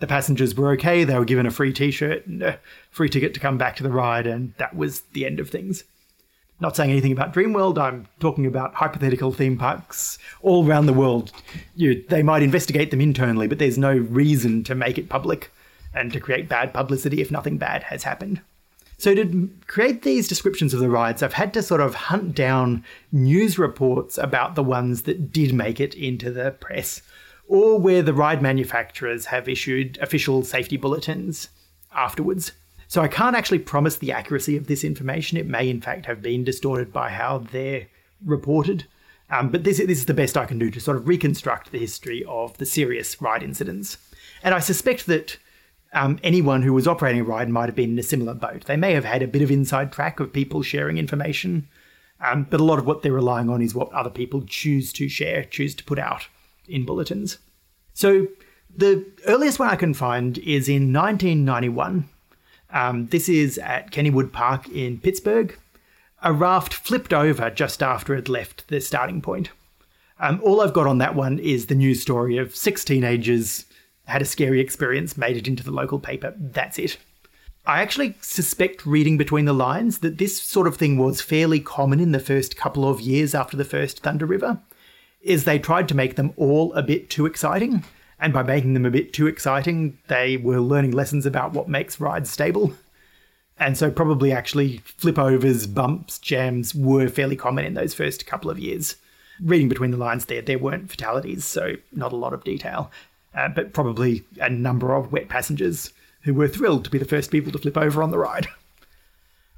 [0.00, 1.04] the passengers were okay.
[1.04, 2.58] They were given a free T-shirt and a
[2.90, 5.84] free ticket to come back to the ride, and that was the end of things.
[6.60, 7.78] Not saying anything about Dreamworld.
[7.78, 11.32] I'm talking about hypothetical theme parks all around the world.
[11.74, 15.50] You, they might investigate them internally, but there's no reason to make it public
[15.92, 18.40] and to create bad publicity if nothing bad has happened.
[18.98, 22.84] So, to create these descriptions of the rides, I've had to sort of hunt down
[23.10, 27.02] news reports about the ones that did make it into the press
[27.48, 31.48] or where the ride manufacturers have issued official safety bulletins
[31.94, 32.52] afterwards.
[32.88, 35.38] So I can't actually promise the accuracy of this information.
[35.38, 37.86] It may, in fact, have been distorted by how they're
[38.24, 38.86] reported.
[39.30, 41.78] Um, but this, this is the best I can do to sort of reconstruct the
[41.78, 43.96] history of the serious ride incidents.
[44.42, 45.38] And I suspect that
[45.92, 48.64] um, anyone who was operating a ride might have been in a similar boat.
[48.66, 51.68] They may have had a bit of inside track of people sharing information,
[52.20, 55.08] um, but a lot of what they're relying on is what other people choose to
[55.08, 56.26] share, choose to put out
[56.68, 57.38] in bulletins.
[57.92, 58.28] So
[58.76, 62.08] the earliest one I can find is in 1991.
[62.70, 65.56] Um, this is at Kennywood Park in Pittsburgh.
[66.22, 69.50] A raft flipped over just after it left the starting point.
[70.18, 73.66] Um, all I've got on that one is the news story of six teenagers
[74.06, 76.34] had a scary experience, made it into the local paper.
[76.36, 76.98] That's it.
[77.66, 82.00] I actually suspect, reading between the lines, that this sort of thing was fairly common
[82.00, 84.60] in the first couple of years after the first Thunder River
[85.24, 87.84] is they tried to make them all a bit too exciting.
[88.20, 92.00] And by making them a bit too exciting, they were learning lessons about what makes
[92.00, 92.74] rides stable.
[93.58, 98.50] And so, probably actually, flip overs, bumps, jams were fairly common in those first couple
[98.50, 98.96] of years.
[99.40, 102.90] Reading between the lines there, there weren't fatalities, so not a lot of detail.
[103.34, 107.30] Uh, but probably a number of wet passengers who were thrilled to be the first
[107.30, 108.48] people to flip over on the ride.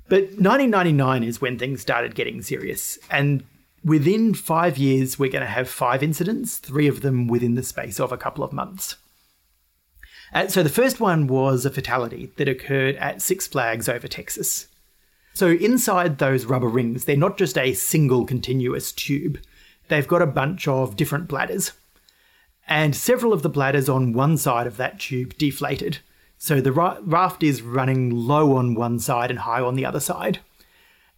[0.09, 3.45] But 1999 is when things started getting serious, and
[3.85, 8.01] within five years, we're going to have five incidents, three of them within the space
[8.01, 8.97] of a couple of months.
[10.33, 14.67] Uh, so the first one was a fatality that occurred at Six Flags over Texas.
[15.35, 19.39] So inside those rubber rings, they're not just a single continuous tube,
[19.89, 21.73] they've got a bunch of different bladders.
[22.67, 25.99] And several of the bladders on one side of that tube deflated.
[26.39, 30.41] So the raft is running low on one side and high on the other side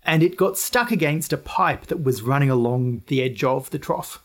[0.04, 3.78] and it got stuck against a pipe that was running along the edge of the
[3.78, 4.22] trough.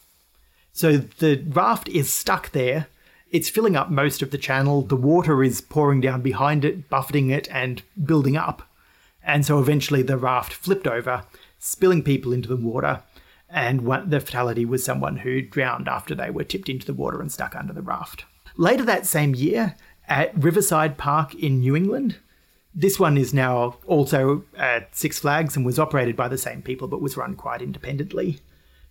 [0.71, 2.87] So the raft is stuck there.
[3.31, 4.81] It's filling up most of the channel.
[4.81, 8.69] The water is pouring down behind it, buffeting it, and building up.
[9.23, 11.23] And so eventually the raft flipped over,
[11.59, 13.03] spilling people into the water.
[13.49, 17.21] And one, the fatality was someone who drowned after they were tipped into the water
[17.21, 18.25] and stuck under the raft.
[18.57, 19.75] Later that same year,
[20.07, 22.17] at Riverside Park in New England,
[22.75, 26.87] this one is now also at Six Flags and was operated by the same people
[26.87, 28.39] but was run quite independently.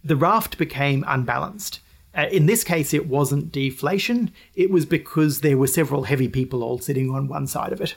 [0.04, 1.80] The raft became unbalanced.
[2.14, 6.62] Uh, in this case, it wasn't deflation, it was because there were several heavy people
[6.62, 7.94] all sitting on one side of it.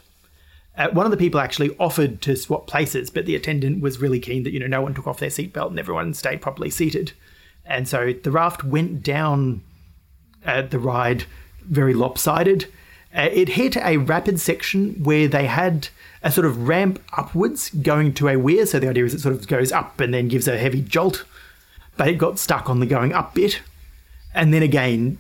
[0.78, 4.20] Uh, one of the people actually offered to swap places, but the attendant was really
[4.20, 7.14] keen that you know no one took off their seatbelt and everyone stayed properly seated.
[7.66, 9.64] And so the raft went down
[10.46, 11.26] uh, the ride
[11.62, 12.68] very lopsided uh,
[13.24, 15.90] it hit a rapid section where they had
[16.22, 18.66] a sort of ramp upwards going to a weir.
[18.66, 21.24] So the idea is it sort of goes up and then gives a heavy jolt.
[21.98, 23.62] But it got stuck on the going up bit.
[24.34, 25.20] And then again,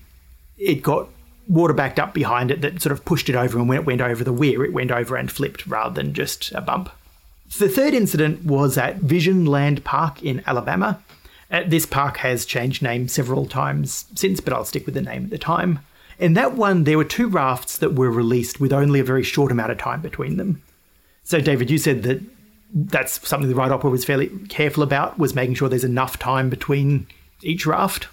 [0.57, 1.07] it got
[1.47, 3.57] water backed up behind it that sort of pushed it over.
[3.57, 6.51] And when it went over the weir, it went over and flipped rather than just
[6.51, 6.89] a bump.
[7.57, 11.01] The third incident was at Vision Land Park in Alabama.
[11.51, 15.25] Uh, this park has changed name several times since, but I'll stick with the name
[15.25, 15.79] at the time.
[16.17, 19.51] In that one, there were two rafts that were released with only a very short
[19.51, 20.61] amount of time between them.
[21.23, 22.21] So, David, you said that
[22.73, 26.49] that's something the ride opera was fairly careful about, was making sure there's enough time
[26.49, 27.07] between
[27.41, 28.07] each raft.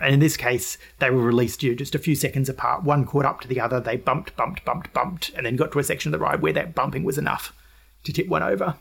[0.00, 2.84] And in this case, they were released you just a few seconds apart.
[2.84, 3.80] One caught up to the other.
[3.80, 6.54] They bumped, bumped, bumped, bumped, and then got to a section of the ride where
[6.54, 7.54] that bumping was enough
[8.04, 8.76] to tip one over.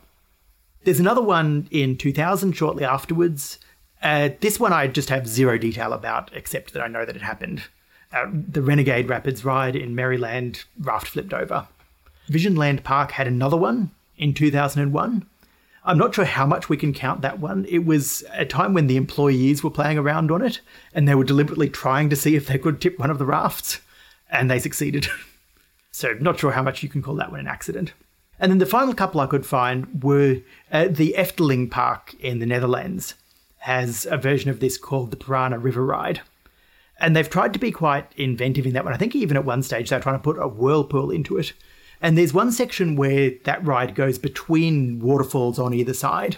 [0.85, 3.59] There's another one in 2000 shortly afterwards.
[4.01, 7.21] Uh, this one I just have zero detail about, except that I know that it
[7.21, 7.63] happened.
[8.11, 11.67] Uh, the Renegade Rapids ride in Maryland, raft flipped over.
[12.29, 15.25] Visionland Park had another one in 2001.
[15.85, 17.65] I'm not sure how much we can count that one.
[17.69, 20.59] It was a time when the employees were playing around on it
[20.93, 23.79] and they were deliberately trying to see if they could tip one of the rafts,
[24.29, 25.07] and they succeeded.
[25.91, 27.93] so, not sure how much you can call that one an accident.
[28.39, 30.37] And then the final couple I could find were
[30.71, 33.15] uh, the Efteling Park in the Netherlands
[33.59, 36.21] has a version of this called the Piranha River Ride.
[36.99, 38.93] And they've tried to be quite inventive in that one.
[38.93, 41.53] I think even at one stage they're trying to put a whirlpool into it.
[42.01, 46.37] And there's one section where that ride goes between waterfalls on either side.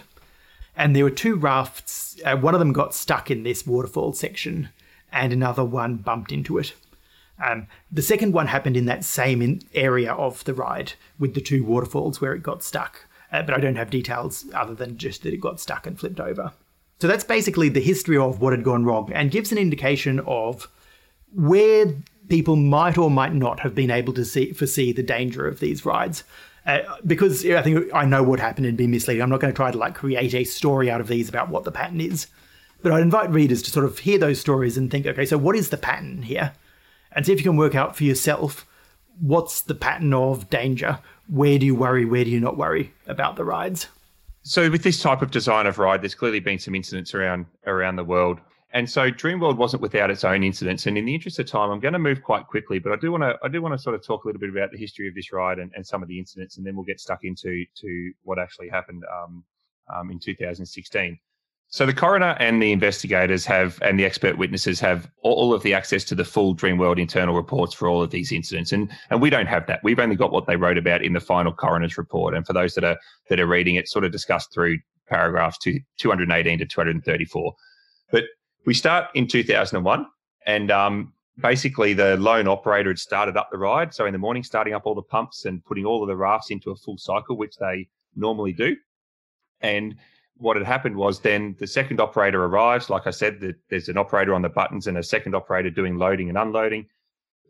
[0.76, 2.20] And there were two rafts.
[2.24, 4.70] Uh, one of them got stuck in this waterfall section,
[5.12, 6.74] and another one bumped into it.
[7.44, 11.40] Um, the second one happened in that same in area of the ride with the
[11.40, 13.06] two waterfalls where it got stuck.
[13.30, 16.20] Uh, but I don't have details other than just that it got stuck and flipped
[16.20, 16.52] over.
[17.02, 20.68] So that's basically the history of what had gone wrong and gives an indication of
[21.34, 21.96] where
[22.28, 25.84] people might or might not have been able to see, foresee the danger of these
[25.84, 26.22] rides.
[26.64, 29.20] Uh, because I think I know what happened and be misleading.
[29.20, 31.64] I'm not going to try to like create a story out of these about what
[31.64, 32.28] the pattern is.
[32.82, 35.56] But I'd invite readers to sort of hear those stories and think, okay, so what
[35.56, 36.52] is the pattern here?
[37.10, 38.64] And see if you can work out for yourself
[39.18, 41.00] what's the pattern of danger.
[41.26, 42.04] Where do you worry?
[42.04, 43.88] Where do you not worry about the rides?
[44.42, 47.96] So, with this type of design of ride, there's clearly been some incidents around around
[47.96, 48.40] the world
[48.74, 50.86] and so Dreamworld wasn't without its own incidents.
[50.86, 53.12] And in the interest of time, I'm going to move quite quickly, but I do
[53.12, 55.08] want to I do want to sort of talk a little bit about the history
[55.08, 57.64] of this ride and, and some of the incidents, and then we'll get stuck into
[57.76, 59.44] to what actually happened um,
[59.94, 61.18] um, in 2016.
[61.72, 65.72] So the coroner and the investigators have, and the expert witnesses have all of the
[65.72, 69.30] access to the full Dreamworld internal reports for all of these incidents, and and we
[69.30, 69.80] don't have that.
[69.82, 72.34] We've only got what they wrote about in the final coroner's report.
[72.34, 72.98] And for those that are
[73.30, 77.54] that are reading it, sort of discussed through paragraphs to 218 to 234.
[78.10, 78.24] But
[78.66, 80.06] we start in 2001,
[80.44, 83.94] and um, basically the lone operator had started up the ride.
[83.94, 86.50] So in the morning, starting up all the pumps and putting all of the rafts
[86.50, 88.76] into a full cycle, which they normally do.
[89.62, 89.96] And
[90.36, 92.90] what had happened was then the second operator arrives.
[92.90, 95.96] Like I said, the, there's an operator on the buttons and a second operator doing
[95.96, 96.86] loading and unloading.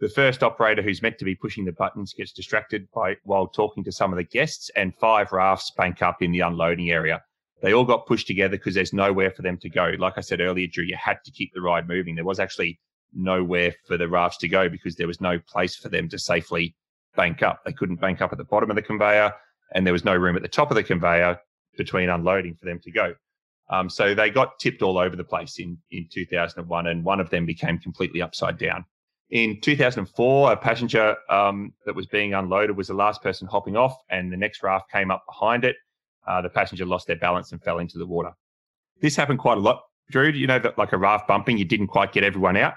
[0.01, 3.85] The first operator who's meant to be pushing the buttons gets distracted by while talking
[3.85, 7.23] to some of the guests, and five rafts bank up in the unloading area.
[7.63, 9.93] They all got pushed together because there's nowhere for them to go.
[9.99, 12.17] Like I said earlier, Drew, you had to keep the ride moving.
[12.17, 12.81] There was actually
[13.15, 16.75] nowhere for the rafts to go because there was no place for them to safely
[17.15, 17.61] bank up.
[17.65, 19.33] They couldn't bank up at the bottom of the conveyor,
[19.73, 21.39] and there was no room at the top of the conveyor
[21.77, 23.15] between unloading for them to go.
[23.71, 27.31] Um, so they got tipped all over the place in, in 2001, and one of
[27.31, 28.85] them became completely upside down.
[29.31, 33.97] In 2004, a passenger um, that was being unloaded was the last person hopping off,
[34.11, 35.77] and the next raft came up behind it
[36.27, 38.33] uh, the passenger lost their balance and fell into the water.
[39.01, 40.29] This happened quite a lot, Drew.
[40.29, 42.75] You know that like a raft bumping, you didn't quite get everyone out,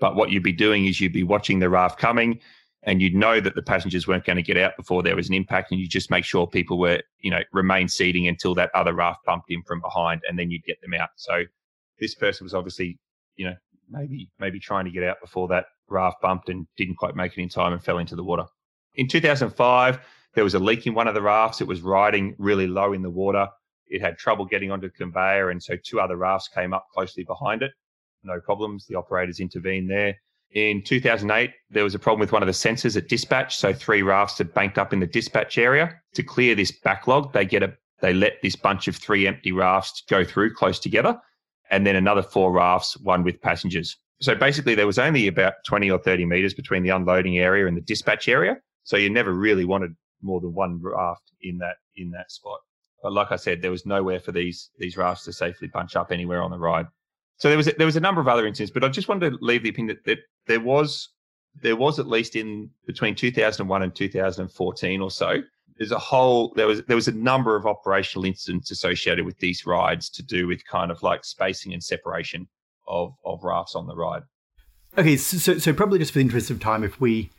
[0.00, 2.40] but what you'd be doing is you'd be watching the raft coming,
[2.88, 5.34] and you'd know that the passengers weren't going to get out before there was an
[5.34, 8.94] impact, and you just make sure people were, you know, remain seating until that other
[8.94, 11.10] raft bumped in from behind, and then you'd get them out.
[11.16, 11.44] So
[12.00, 12.98] this person was obviously,
[13.36, 13.54] you know,
[13.90, 17.42] maybe maybe trying to get out before that raft bumped and didn't quite make it
[17.42, 18.44] in time and fell into the water.
[18.94, 19.98] In 2005,
[20.34, 21.60] there was a leak in one of the rafts.
[21.60, 23.48] It was riding really low in the water.
[23.88, 27.24] It had trouble getting onto the conveyor, and so two other rafts came up closely
[27.24, 27.72] behind it.
[28.24, 28.86] No problems.
[28.86, 30.16] The operators intervened there.
[30.52, 33.56] In 2008, there was a problem with one of the sensors at dispatch.
[33.56, 36.00] So three rafts had banked up in the dispatch area.
[36.14, 40.04] To clear this backlog, they get a they let this bunch of three empty rafts
[40.08, 41.20] go through close together,
[41.70, 43.96] and then another four rafts, one with passengers.
[44.20, 47.76] So basically, there was only about 20 or 30 meters between the unloading area and
[47.76, 48.56] the dispatch area.
[48.84, 52.60] So you never really wanted more than one raft in that in that spot.
[53.02, 56.10] But like I said, there was nowhere for these these rafts to safely bunch up
[56.10, 56.86] anywhere on the ride.
[57.38, 59.30] So there was a, there was a number of other incidents, but I just wanted
[59.30, 61.08] to leave the opinion that, that there was
[61.62, 65.42] there was at least in between 2001 and 2014 or so.
[65.76, 69.64] There's a whole there was there was a number of operational incidents associated with these
[69.66, 72.48] rides to do with kind of like spacing and separation
[72.88, 74.22] of of rafts on the ride.
[74.96, 77.30] Okay, so so probably just for the interest of time, if we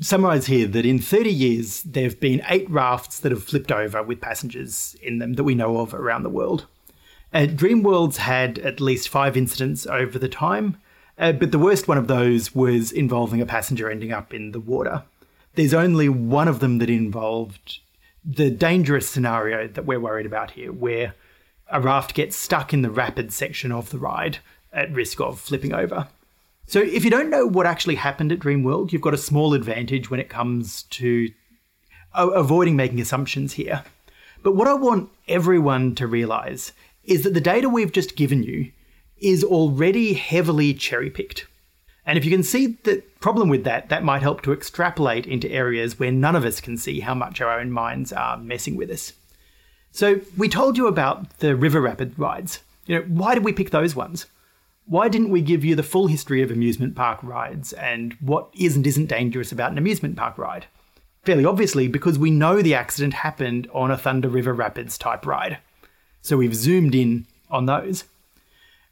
[0.00, 4.02] summarize here that in 30 years, there have been eight rafts that have flipped over
[4.02, 6.66] with passengers in them that we know of around the world.
[7.32, 10.78] Uh, Dreamworld's had at least five incidents over the time,
[11.18, 14.60] uh, but the worst one of those was involving a passenger ending up in the
[14.60, 15.02] water.
[15.54, 17.80] There's only one of them that involved
[18.24, 21.14] the dangerous scenario that we're worried about here, where
[21.70, 24.38] a raft gets stuck in the rapid section of the ride,
[24.72, 26.08] uh, at risk of flipping over.
[26.66, 30.10] So if you don't know what actually happened at Dreamworld, you've got a small advantage
[30.10, 31.30] when it comes to
[32.14, 33.84] avoiding making assumptions here.
[34.42, 36.72] But what I want everyone to realize
[37.08, 38.70] is that the data we've just given you
[39.16, 41.46] is already heavily cherry picked.
[42.04, 45.50] And if you can see the problem with that, that might help to extrapolate into
[45.50, 48.90] areas where none of us can see how much our own minds are messing with
[48.90, 49.12] us.
[49.90, 52.60] So we told you about the river rapid rides.
[52.86, 54.26] You know, why did we pick those ones?
[54.86, 58.74] Why didn't we give you the full history of amusement park rides and what is
[58.74, 60.66] and isn't dangerous about an amusement park ride?
[61.24, 65.58] Fairly obviously, because we know the accident happened on a Thunder River Rapids type ride.
[66.28, 68.04] So we've zoomed in on those.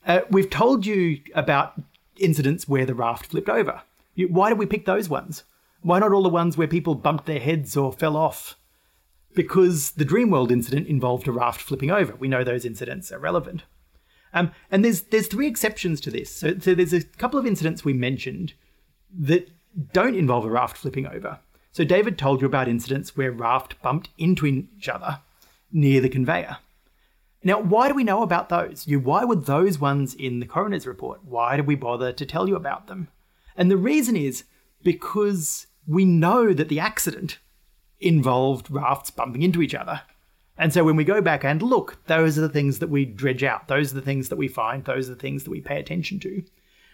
[0.07, 1.74] Uh, we've told you about
[2.16, 3.82] incidents where the raft flipped over.
[4.16, 5.45] Why did we pick those ones?
[5.82, 8.57] Why not all the ones where people bumped their heads or fell off?
[9.34, 12.14] Because the Dreamworld incident involved a raft flipping over.
[12.16, 13.64] We know those incidents are relevant.
[14.32, 16.34] Um, and there's there's three exceptions to this.
[16.34, 18.55] So, so there's a couple of incidents we mentioned
[19.14, 19.51] that
[19.93, 21.41] don't involve a raft flipping over.
[21.70, 25.20] So David told you about incidents where raft bumped into each other
[25.70, 26.57] near the conveyor.
[27.47, 28.88] Now, why do we know about those?
[28.88, 31.20] You, why were those ones in the coroner's report?
[31.24, 33.07] Why did we bother to tell you about them?
[33.57, 34.42] And the reason is
[34.82, 37.38] because we know that the accident
[38.01, 40.03] involved rafts bumping into each other.
[40.59, 43.44] And so when we go back and look, those are the things that we dredge
[43.44, 43.68] out.
[43.68, 44.84] Those are the things that we find.
[44.84, 46.42] Those are the things that we pay attention to.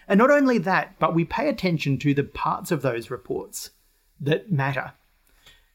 [0.07, 3.70] And not only that, but we pay attention to the parts of those reports
[4.20, 4.92] that matter.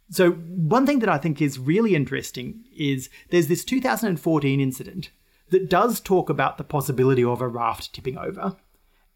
[0.10, 5.10] So, one thing that I think is really interesting is there's this 2014 incident
[5.50, 8.56] that does talk about the possibility of a raft tipping over,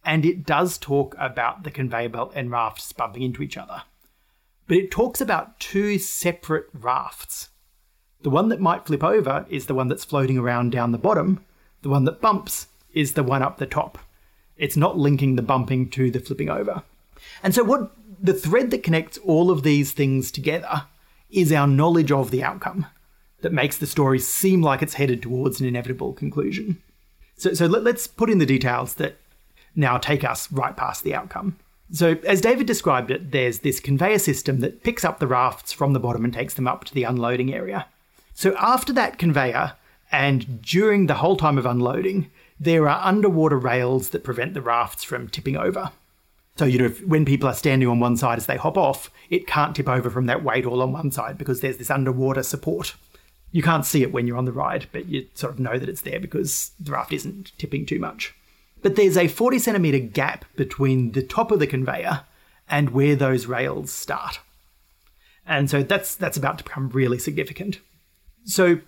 [0.03, 3.83] and it does talk about the conveyor belt and rafts bumping into each other.
[4.67, 7.49] But it talks about two separate rafts.
[8.21, 11.43] The one that might flip over is the one that's floating around down the bottom,
[11.81, 13.97] the one that bumps is the one up the top.
[14.57, 16.83] It's not linking the bumping to the flipping over.
[17.43, 17.91] And so, what
[18.21, 20.85] the thread that connects all of these things together
[21.29, 22.85] is our knowledge of the outcome
[23.41, 26.81] that makes the story seem like it's headed towards an inevitable conclusion.
[27.35, 29.17] So, so let, us put in the details that
[29.75, 31.57] now take us right past the outcome.
[31.91, 35.93] So, as David described it, there's this conveyor system that picks up the rafts from
[35.93, 37.87] the bottom and takes them up to the unloading area.
[38.33, 39.73] So, after that conveyor,
[40.11, 45.03] and during the whole time of unloading, there are underwater rails that prevent the rafts
[45.03, 45.91] from tipping over.
[46.57, 49.47] So, you know, when people are standing on one side as they hop off, it
[49.47, 52.95] can't tip over from that weight all on one side because there's this underwater support.
[53.51, 55.89] You can't see it when you're on the ride, but you sort of know that
[55.89, 58.33] it's there because the raft isn't tipping too much.
[58.81, 62.21] But there's a 40 centimetre gap between the top of the conveyor
[62.69, 64.39] and where those rails start.
[65.45, 67.79] And so that's that's about to become really significant.
[68.45, 68.79] So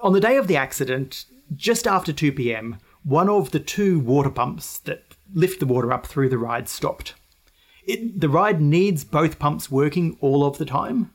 [0.00, 1.24] on the day of the accident,
[1.56, 6.06] just after 2 p.m., one of the two water pumps that lift the water up
[6.06, 7.14] through the ride stopped.
[7.84, 11.12] It, the ride needs both pumps working all of the time,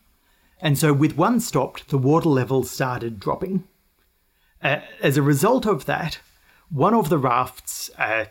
[0.59, 3.65] and so with one stopped, the water level started dropping.
[4.61, 6.19] Uh, as a result of that,
[6.69, 8.25] one of the rafts, uh,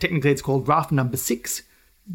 [0.00, 1.62] technically it's called raft number six,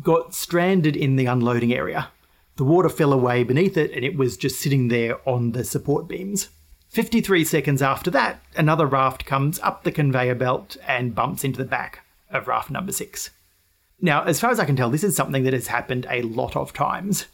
[0.03, 2.09] got stranded in the unloading area.
[2.57, 6.07] The water fell away beneath it and it was just sitting there on the support
[6.07, 6.49] beams.
[6.89, 11.69] 53 seconds after that, another raft comes up the conveyor belt and bumps into the
[11.69, 12.00] back
[12.31, 13.29] of raft number six.
[13.99, 16.55] Now, as far as I can tell, this is something that has happened a lot
[16.55, 17.27] of times,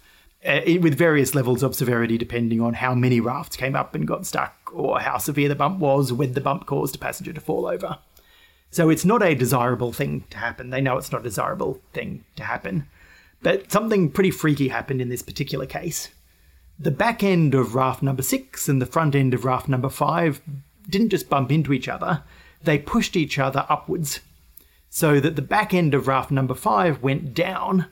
[0.46, 4.26] uh, with various levels of severity depending on how many rafts came up and got
[4.26, 7.66] stuck, or how severe the bump was, whether the bump caused a passenger to fall
[7.66, 8.00] over.
[8.70, 10.70] So it's not a desirable thing to happen.
[10.70, 12.88] They know it's not a desirable thing to happen.
[13.42, 16.10] But something pretty freaky happened in this particular case.
[16.78, 20.42] The back end of raft number six and the front end of raft number five
[20.90, 22.24] didn't just bump into each other,
[22.62, 24.20] they pushed each other upwards
[24.98, 27.86] so that the back end of raft number five went down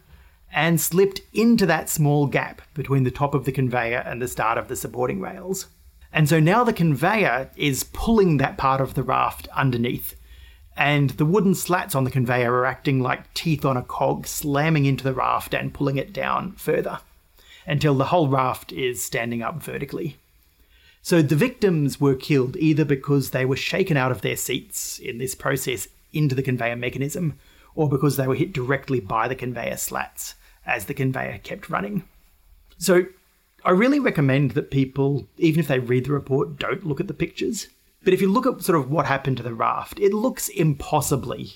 [0.51, 4.57] and slipped into that small gap between the top of the conveyor and the start
[4.57, 5.67] of the supporting rails.
[6.11, 10.15] And so now the conveyor is pulling that part of the raft underneath,
[10.75, 14.85] and the wooden slats on the conveyor are acting like teeth on a cog, slamming
[14.85, 17.01] into the raft and pulling it down further
[17.67, 20.17] until the whole raft is standing up vertically.
[21.03, 25.19] So the victims were killed either because they were shaken out of their seats in
[25.19, 27.37] this process into the conveyor mechanism,
[27.75, 30.35] or because they were hit directly by the conveyor slats
[30.65, 32.03] as the conveyor kept running.
[32.77, 33.05] So,
[33.63, 37.13] I really recommend that people, even if they read the report, don't look at the
[37.13, 37.67] pictures.
[38.03, 41.53] But if you look at sort of what happened to the raft, it looks impossibly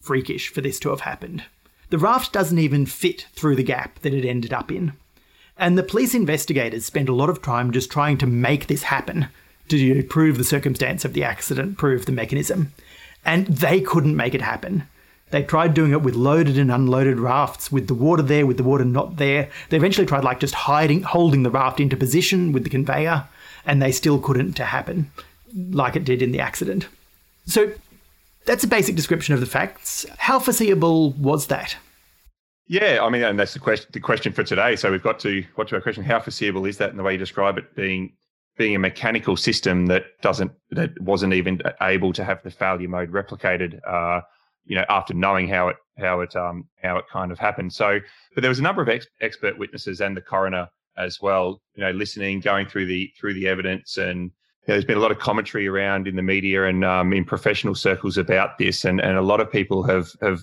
[0.00, 1.44] freakish for this to have happened.
[1.90, 4.94] The raft doesn't even fit through the gap that it ended up in.
[5.56, 9.28] And the police investigators spent a lot of time just trying to make this happen
[9.68, 12.72] to prove the circumstance of the accident, prove the mechanism
[13.24, 14.86] and they couldn't make it happen.
[15.30, 18.62] They tried doing it with loaded and unloaded rafts, with the water there, with the
[18.62, 19.50] water not there.
[19.68, 23.26] They eventually tried like just hiding, holding the raft into position with the conveyor,
[23.66, 25.10] and they still couldn't to happen,
[25.52, 26.86] like it did in the accident.
[27.46, 27.72] So
[28.44, 30.06] that's a basic description of the facts.
[30.18, 31.76] How foreseeable was that?
[32.66, 33.90] Yeah, I mean, and that's the question.
[33.92, 34.76] The question for today.
[34.76, 36.90] So we've got to what to our question: How foreseeable is that?
[36.90, 38.12] In the way you describe it, being
[38.56, 43.10] being a mechanical system that doesn't that wasn't even able to have the failure mode
[43.10, 43.80] replicated.
[43.86, 44.20] Uh,
[44.64, 47.72] you know, after knowing how it how it um how it kind of happened.
[47.72, 48.00] So,
[48.34, 51.60] but there was a number of ex- expert witnesses and the coroner as well.
[51.74, 55.00] You know, listening, going through the through the evidence, and you know, there's been a
[55.00, 59.00] lot of commentary around in the media and um, in professional circles about this, and
[59.00, 60.40] and a lot of people have have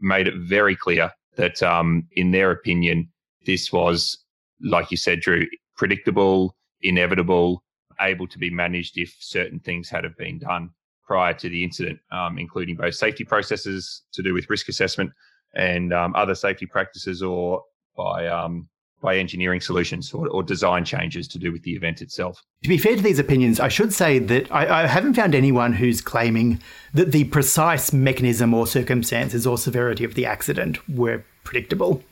[0.00, 3.08] made it very clear that um in their opinion
[3.46, 4.22] this was
[4.62, 5.46] like you said, Drew,
[5.76, 7.62] predictable, inevitable,
[8.00, 10.70] able to be managed if certain things had have been done
[11.04, 15.10] prior to the incident, um, including both safety processes to do with risk assessment
[15.54, 17.62] and um, other safety practices, or
[17.96, 18.68] by um,
[19.02, 22.40] by engineering solutions or, or, design changes to do with the event itself.
[22.62, 25.72] To be fair to these opinions, I should say that I, I haven't found anyone
[25.72, 26.62] who's claiming
[26.94, 32.02] that the precise mechanism or circumstances or severity of the accident were predictable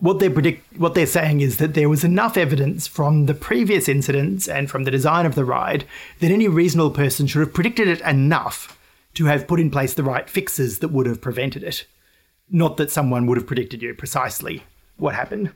[0.00, 3.88] what they predict what they're saying is that there was enough evidence from the previous
[3.88, 5.84] incidents and from the design of the ride
[6.20, 8.78] that any reasonable person should have predicted it enough
[9.14, 11.86] to have put in place the right fixes that would have prevented it
[12.50, 14.62] not that someone would have predicted you precisely
[14.96, 15.52] what happened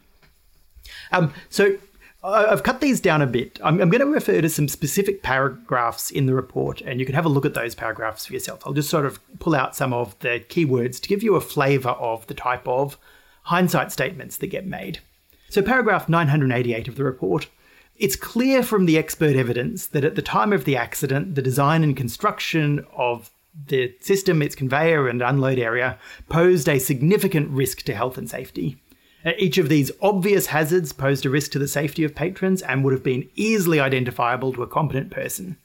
[1.13, 1.77] um, so
[2.25, 3.59] I've cut these down a bit.
[3.65, 7.17] I'm, I'm, going to refer to some specific paragraphs in the report, and you can
[7.17, 8.63] have a look at those paragraphs for yourself.
[8.65, 11.91] I'll just sort of pull out some of the keywords to give you a flavour
[11.91, 12.97] of the type of
[13.43, 15.01] hindsight statements that get made.
[15.49, 17.49] So, paragraph 988 of the report.
[17.97, 21.85] It's clear from the expert evidence that at the time of the accident, the design
[21.85, 23.31] and construction of
[23.67, 28.77] the system, its conveyor and unload area, posed a significant risk to health and safety.
[29.25, 32.83] Uh, each of these obvious hazards posed a risk to the safety of patrons and
[32.83, 35.57] would have been easily identifiable to a competent person.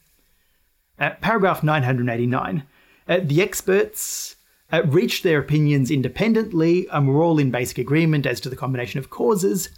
[1.00, 2.64] Uh, paragraph 989.
[3.08, 4.36] Uh, the experts
[4.72, 9.00] uh, reached their opinions independently and were all in basic agreement as to the combination
[9.00, 9.70] of causes.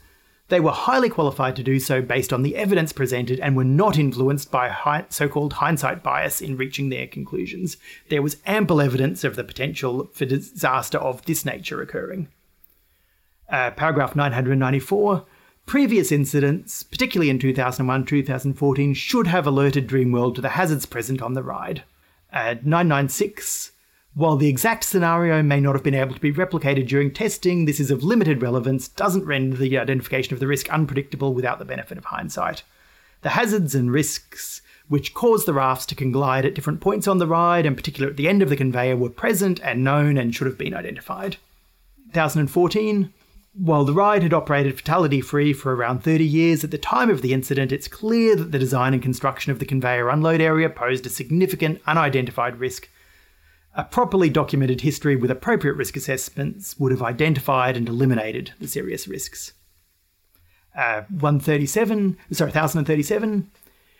[0.48, 4.00] They were highly qualified to do so based on the evidence presented and were not
[4.00, 7.78] influenced by so called hindsight bias in reaching their conclusions.
[8.10, 12.30] There was ample evidence of the potential for disaster of this nature occurring.
[13.48, 15.26] Uh, paragraph 994
[15.70, 21.36] Previous incidents, particularly in 2001 2014, should have alerted Dreamworld to the hazards present on
[21.36, 21.84] the ride.
[22.34, 23.72] Uh, 996
[24.20, 27.80] while the exact scenario may not have been able to be replicated during testing, this
[27.80, 31.98] is of limited relevance, doesn't render the identification of the risk unpredictable without the benefit
[31.98, 32.64] of hindsight.
[33.22, 37.28] The hazards and risks which caused the rafts to conglide at different points on the
[37.28, 40.48] ride, and particularly at the end of the conveyor, were present and known and should
[40.48, 41.38] have been identified.
[42.08, 43.14] 2014.
[43.54, 47.22] While the ride had operated fatality free for around 30 years, at the time of
[47.22, 51.06] the incident, it's clear that the design and construction of the conveyor unload area posed
[51.06, 52.90] a significant unidentified risk
[53.80, 59.08] a properly documented history with appropriate risk assessments would have identified and eliminated the serious
[59.08, 59.54] risks.
[60.78, 63.50] Uh, 137, sorry, 1037.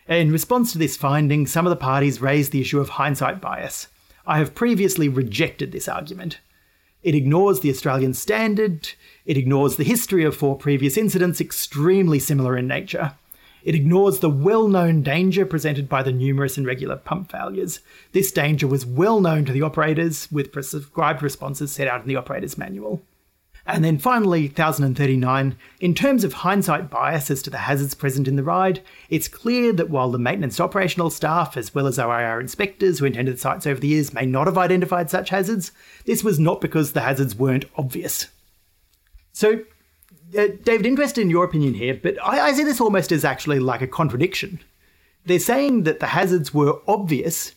[0.10, 3.88] In response to this finding, some of the parties raised the issue of hindsight bias.
[4.28, 6.40] I have previously rejected this argument.
[7.02, 8.90] It ignores the Australian standard,
[9.26, 13.14] it ignores the history of four previous incidents extremely similar in nature,
[13.64, 17.80] it ignores the well known danger presented by the numerous and regular pump failures.
[18.12, 22.16] This danger was well known to the operators, with prescribed responses set out in the
[22.16, 23.02] operator's manual.
[23.70, 28.36] And then finally, 1039, in terms of hindsight bias as to the hazards present in
[28.36, 32.98] the ride, it's clear that while the maintenance operational staff, as well as OIR inspectors
[32.98, 35.72] who attended sites over the years, may not have identified such hazards,
[36.06, 38.30] this was not because the hazards weren't obvious.
[39.34, 39.60] So,
[40.38, 43.60] uh, David, interested in your opinion here, but I, I see this almost as actually
[43.60, 44.60] like a contradiction.
[45.26, 47.54] They're saying that the hazards were obvious,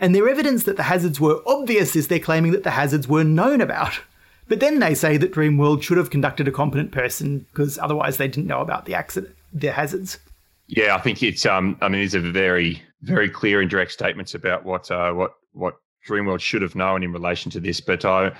[0.00, 3.24] and their evidence that the hazards were obvious is they're claiming that the hazards were
[3.24, 4.00] known about.
[4.48, 8.28] But then they say that Dreamworld should have conducted a competent person because otherwise they
[8.28, 10.18] didn't know about the accident, the hazards.
[10.66, 14.34] Yeah, I think it's um, I mean, these are very, very clear and direct statements
[14.34, 15.76] about what uh, what what
[16.08, 17.80] Dreamworld should have known in relation to this.
[17.80, 18.32] But I,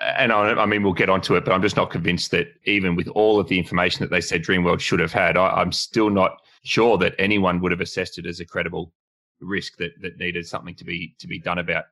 [0.00, 2.96] and I, I, mean, we'll get onto it, but I'm just not convinced that even
[2.96, 6.10] with all of the information that they said Dreamworld should have had, I, I'm still
[6.10, 8.92] not sure that anyone would have assessed it as a credible
[9.40, 11.84] risk that that needed something to be to be done about.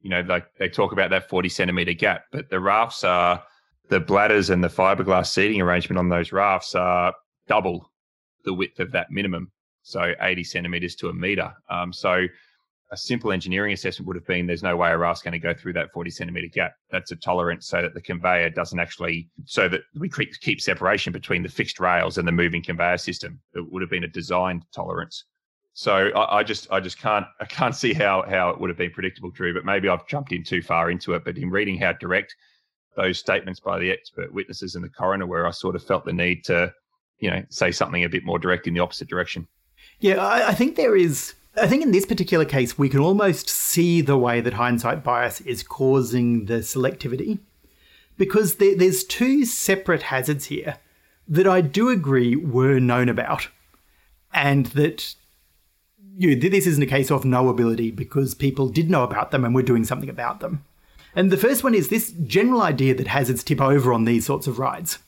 [0.00, 3.42] You know, like they talk about that 40 centimeter gap, but the rafts are
[3.88, 7.14] the bladders and the fiberglass seating arrangement on those rafts are
[7.48, 7.90] double
[8.44, 9.50] the width of that minimum,
[9.82, 11.52] so 80 centimeters to a meter.
[11.68, 12.26] Um, so
[12.90, 15.52] a simple engineering assessment would have been there's no way a raft's going to go
[15.52, 16.74] through that 40 centimeter gap.
[16.90, 21.42] That's a tolerance so that the conveyor doesn't actually, so that we keep separation between
[21.42, 23.40] the fixed rails and the moving conveyor system.
[23.54, 25.24] It would have been a designed tolerance.
[25.74, 28.78] So I, I, just I just can't I can't see how how it would have
[28.78, 29.54] been predictable, Drew.
[29.54, 31.24] But maybe I've jumped in too far into it.
[31.24, 32.34] But in reading how direct
[32.96, 36.12] those statements by the expert witnesses and the coroner were, I sort of felt the
[36.12, 36.72] need to,
[37.20, 39.46] you know, say something a bit more direct in the opposite direction.
[40.00, 43.48] Yeah, I, I think there is I think in this particular case, we can almost
[43.48, 47.38] see the way that hindsight bias is causing the selectivity
[48.16, 50.78] because there, there's two separate hazards here
[51.26, 53.48] that I do agree were known about,
[54.32, 55.14] and that
[56.16, 59.62] you this isn't a case of knowability because people did know about them and were
[59.62, 60.64] doing something about them.
[61.14, 64.46] And the first one is this general idea that hazards tip over on these sorts
[64.46, 64.98] of rides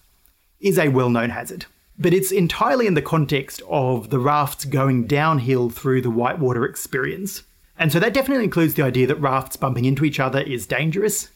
[0.60, 1.66] is a well known hazard
[2.00, 7.42] but it's entirely in the context of the rafts going downhill through the whitewater experience.
[7.78, 11.28] And so that definitely includes the idea that rafts bumping into each other is dangerous.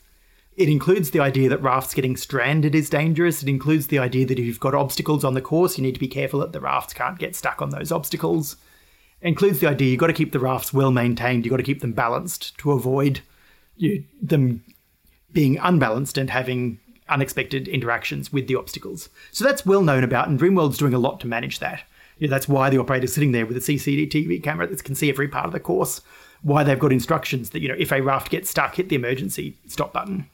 [0.57, 3.43] It includes the idea that rafts getting stranded is dangerous.
[3.43, 6.01] It includes the idea that if you've got obstacles on the course, you need to
[6.01, 8.57] be careful that the rafts can't get stuck on those obstacles.
[9.21, 11.63] It includes the idea you've got to keep the rafts well maintained, you've got to
[11.63, 13.21] keep them balanced to avoid
[13.77, 14.65] you, them
[15.33, 16.79] being unbalanced and having
[17.09, 19.09] unexpected interactions with the obstacles.
[19.31, 21.83] So that's well known about, and Dreamworld's doing a lot to manage that.
[22.19, 25.09] You know, that's why the operator's sitting there with a CCTV camera that can see
[25.09, 26.01] every part of the course.
[26.43, 29.57] Why they've got instructions that you know if a raft gets stuck, hit the emergency
[29.67, 30.29] stop button.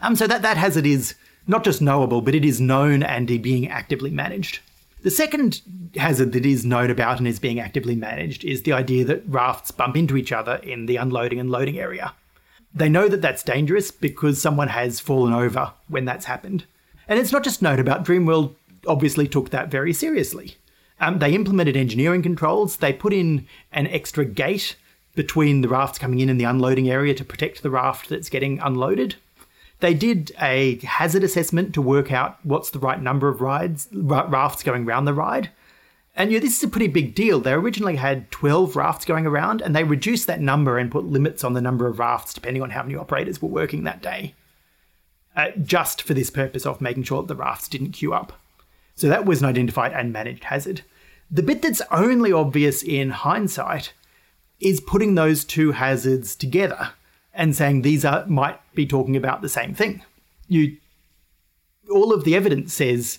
[0.00, 1.14] Um, so that that hazard is
[1.46, 4.60] not just knowable, but it is known and being actively managed.
[5.02, 5.60] The second
[5.96, 9.70] hazard that is known about and is being actively managed is the idea that rafts
[9.70, 12.14] bump into each other in the unloading and loading area.
[12.76, 16.66] They know that that's dangerous because someone has fallen over when that's happened.
[17.08, 18.54] And it's not just known about, Dreamworld
[18.86, 20.56] obviously took that very seriously.
[21.00, 24.76] Um, they implemented engineering controls, they put in an extra gate
[25.14, 28.60] between the rafts coming in and the unloading area to protect the raft that's getting
[28.60, 29.16] unloaded.
[29.80, 34.62] They did a hazard assessment to work out what's the right number of rides rafts
[34.62, 35.50] going around the ride.
[36.16, 37.40] And yeah, this is a pretty big deal.
[37.40, 41.44] They originally had 12 rafts going around, and they reduced that number and put limits
[41.44, 44.34] on the number of rafts depending on how many operators were working that day,
[45.36, 48.40] uh, just for this purpose of making sure that the rafts didn't queue up.
[48.94, 50.80] So that was an identified and managed hazard.
[51.30, 53.92] The bit that's only obvious in hindsight
[54.58, 56.92] is putting those two hazards together
[57.34, 60.02] and saying these are might be talking about the same thing.
[60.48, 60.78] You
[61.90, 63.18] all of the evidence says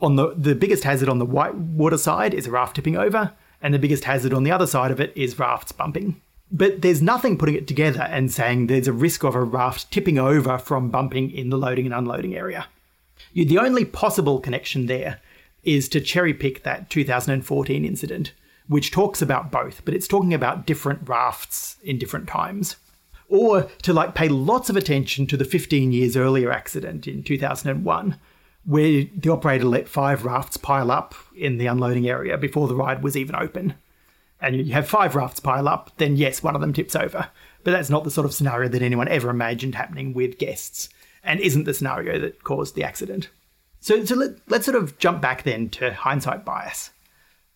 [0.00, 3.32] on the the biggest hazard on the white water side is a raft tipping over,
[3.62, 6.20] and the biggest hazard on the other side of it is rafts bumping.
[6.52, 10.18] But there's nothing putting it together and saying there's a risk of a raft tipping
[10.18, 12.66] over from bumping in the loading and unloading area.
[13.34, 15.20] The only possible connection there
[15.62, 18.32] is to cherry pick that 2014 incident,
[18.66, 22.76] which talks about both, but it's talking about different rafts in different times.
[23.28, 28.18] Or to like pay lots of attention to the 15 years earlier accident in 2001,
[28.64, 33.02] where the operator let five rafts pile up in the unloading area before the ride
[33.02, 33.74] was even open.
[34.40, 37.28] And you have five rafts pile up, then yes, one of them tips over.
[37.62, 40.88] But that's not the sort of scenario that anyone ever imagined happening with guests,
[41.22, 43.28] and isn't the scenario that caused the accident.
[43.80, 46.90] So, so let, let's sort of jump back then to hindsight bias.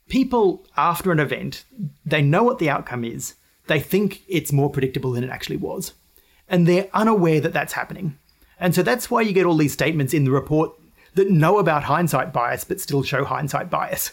[0.09, 1.65] People, after an event,
[2.05, 3.35] they know what the outcome is,
[3.67, 5.95] they think it's more predictable than it actually was,
[6.49, 8.19] and they're unaware that that's happening.
[8.61, 10.73] And so that's why you get all these statements in the report
[11.15, 14.13] that know about hindsight bias but still show hindsight bias.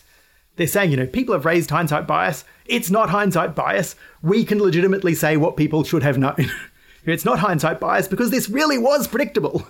[0.56, 2.43] They're saying, you know, people have raised hindsight bias.
[2.66, 3.95] It's not hindsight bias.
[4.22, 6.52] We can legitimately say what people should have known.
[7.06, 9.68] it's not hindsight bias because this really was predictable.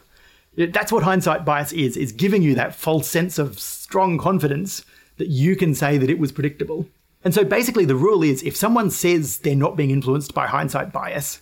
[0.57, 4.83] That's what hindsight bias is, is giving you that false sense of strong confidence
[5.17, 6.87] that you can say that it was predictable.
[7.23, 10.91] And so basically the rule is if someone says they're not being influenced by hindsight
[10.91, 11.41] bias,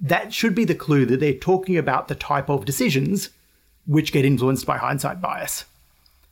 [0.00, 3.30] that should be the clue that they're talking about the type of decisions
[3.86, 5.64] which get influenced by hindsight bias.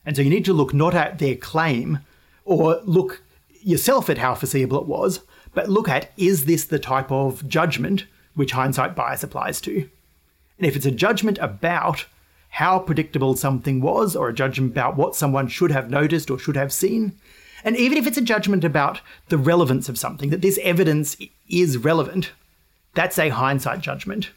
[0.04, 2.00] And so you need to look not at their claim
[2.44, 3.22] or look
[3.62, 5.20] yourself at how foreseeable it was,
[5.54, 9.88] but look at is this the type of judgment which hindsight bias applies to?
[10.58, 12.06] And if it's a judgment about
[12.50, 16.56] how predictable something was, or a judgment about what someone should have noticed or should
[16.56, 17.18] have seen,
[17.64, 21.16] and even if it's a judgment about the relevance of something, that this evidence
[21.48, 22.30] is relevant,
[22.94, 24.30] that's a hindsight judgment.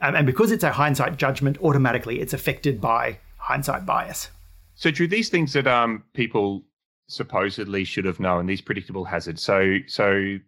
[0.00, 4.30] Um, and because it's a hindsight judgment, automatically it's affected by hindsight bias.
[4.74, 6.62] So, Drew, these things that um, people
[7.08, 9.42] supposedly should have known, these predictable hazards.
[9.42, 10.38] So, so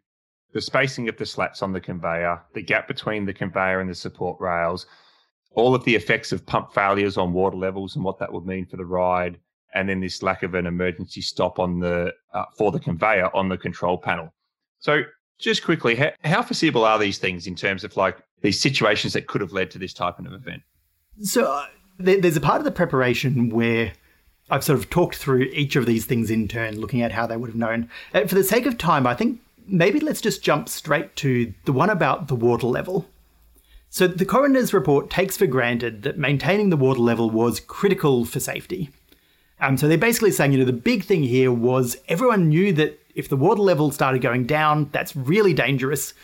[0.52, 3.94] the spacing of the slats on the conveyor, the gap between the conveyor and the
[3.94, 4.86] support rails,
[5.52, 8.66] all of the effects of pump failures on water levels and what that would mean
[8.66, 9.38] for the ride,
[9.74, 13.48] and then this lack of an emergency stop on the uh, for the conveyor on
[13.48, 14.32] the control panel.
[14.78, 15.02] So,
[15.38, 19.26] Just quickly, how, how foreseeable are these things in terms of like these situations that
[19.26, 20.62] could have led to this type of event?
[21.22, 21.66] So uh,
[21.98, 23.92] there, there's a part of the preparation where
[24.50, 27.36] I've sort of talked through each of these things in turn, looking at how they
[27.36, 27.88] would have known.
[28.14, 31.72] Uh, for the sake of time, I think maybe let's just jump straight to the
[31.72, 33.06] one about the water level.
[33.90, 38.40] So the coroner's report takes for granted that maintaining the water level was critical for
[38.40, 38.90] safety.
[39.60, 43.00] Um, so they're basically saying, you know, the big thing here was everyone knew that
[43.14, 46.14] if the water level started going down, that's really dangerous.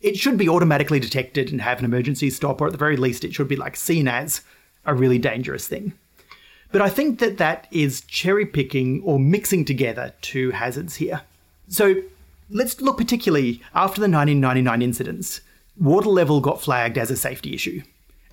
[0.00, 3.24] It should be automatically detected and have an emergency stop, or at the very least,
[3.24, 4.42] it should be like seen as
[4.84, 5.94] a really dangerous thing.
[6.70, 11.22] But I think that that is cherry picking or mixing together two hazards here.
[11.68, 12.02] So
[12.50, 15.40] let's look particularly after the 1999 incidents.
[15.78, 17.82] Water level got flagged as a safety issue.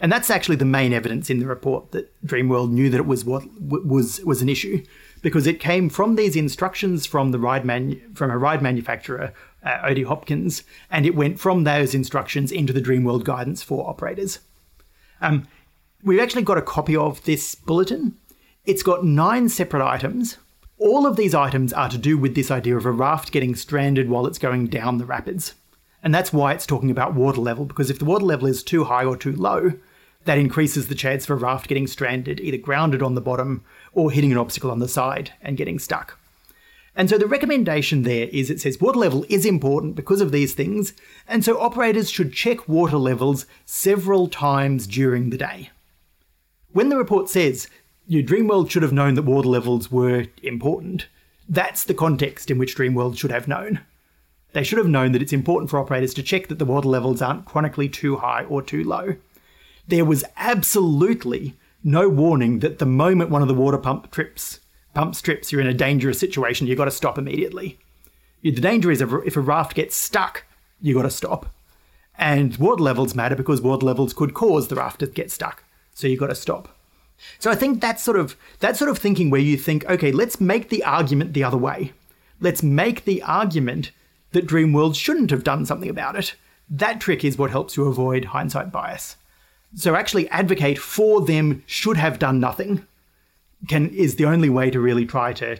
[0.04, 3.24] And that's actually the main evidence in the report that Dreamworld knew that it was
[3.24, 4.84] what was was an issue,
[5.22, 9.34] because it came from these instructions from the ride man, from a ride manufacturer,
[9.66, 14.40] uh, OD Hopkins, and it went from those instructions into the Dreamworld guidance for operators.
[15.22, 15.48] Um,
[16.04, 18.18] we've actually got a copy of this bulletin.
[18.66, 20.38] It's got nine separate items.
[20.80, 24.10] All of these items are to do with this idea of a raft getting stranded
[24.10, 25.54] while it's going down the rapids.
[26.04, 28.84] And that's why it's talking about water level, because if the water level is too
[28.84, 29.72] high or too low,
[30.26, 33.64] that increases the chance for a raft getting stranded, either grounded on the bottom
[33.94, 36.20] or hitting an obstacle on the side and getting stuck.
[36.96, 40.54] And so the recommendation there is it says water level is important because of these
[40.54, 40.94] things,
[41.28, 45.72] and so operators should check water levels several times during the day.
[46.72, 47.68] When the report says
[48.06, 51.08] your Dreamworld should have known that water levels were important,
[51.50, 53.82] that's the context in which Dreamworld should have known.
[54.54, 57.24] They should have known that it's important for operators to check that the water levels
[57.24, 59.16] aren't chronically too high or too low
[59.88, 64.60] there was absolutely no warning that the moment one of the water pump trips
[64.94, 66.68] pump strips, you're in a dangerous situation.
[66.68, 67.80] You've got to stop immediately.
[68.42, 70.46] The danger is if a raft gets stuck,
[70.82, 71.48] you've got to stop.
[72.18, 75.64] And water levels matter because water levels could cause the raft to get stuck.
[75.94, 76.78] So you've got to stop.
[77.40, 80.42] So I think that's sort of that sort of thinking where you think, okay, let's
[80.42, 81.94] make the argument the other way.
[82.40, 83.92] Let's make the argument
[84.32, 86.36] that Dreamworld shouldn't have done something about it.
[86.70, 89.16] That trick is what helps you avoid hindsight bias.
[89.76, 92.86] So actually advocate for them should have done nothing
[93.68, 95.58] can is the only way to really try to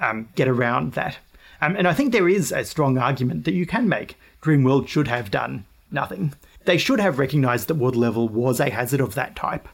[0.00, 1.18] um, get around that.
[1.60, 4.16] Um, and I think there is a strong argument that you can make.
[4.42, 6.34] Dreamworld should have done nothing.
[6.64, 9.68] They should have recognised that water level was a hazard of that type.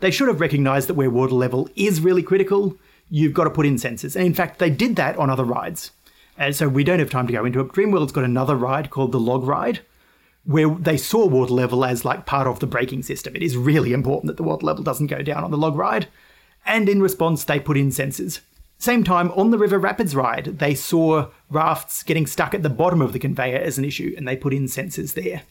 [0.00, 2.76] They should have recognised that where water level is really critical,
[3.10, 4.16] you've got to put in sensors.
[4.16, 5.92] And in fact, they did that on other rides.
[6.38, 7.68] And so we don't have time to go into it.
[7.68, 9.80] Dreamworld's got another ride called the Log Ride,
[10.44, 13.36] where they saw water level as like part of the braking system.
[13.36, 16.08] It is really important that the water level doesn't go down on the log ride.
[16.66, 18.40] And in response, they put in sensors.
[18.78, 23.02] Same time, on the River Rapids ride, they saw rafts getting stuck at the bottom
[23.02, 25.42] of the conveyor as an issue, and they put in sensors there.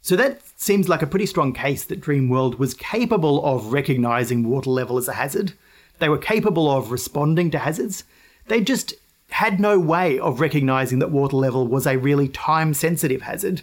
[0.00, 4.70] So that seems like a pretty strong case that Dreamworld was capable of recognizing water
[4.70, 5.54] level as a hazard.
[5.98, 8.04] They were capable of responding to hazards.
[8.46, 8.94] They just
[9.30, 13.62] had no way of recognizing that water level was a really time sensitive hazard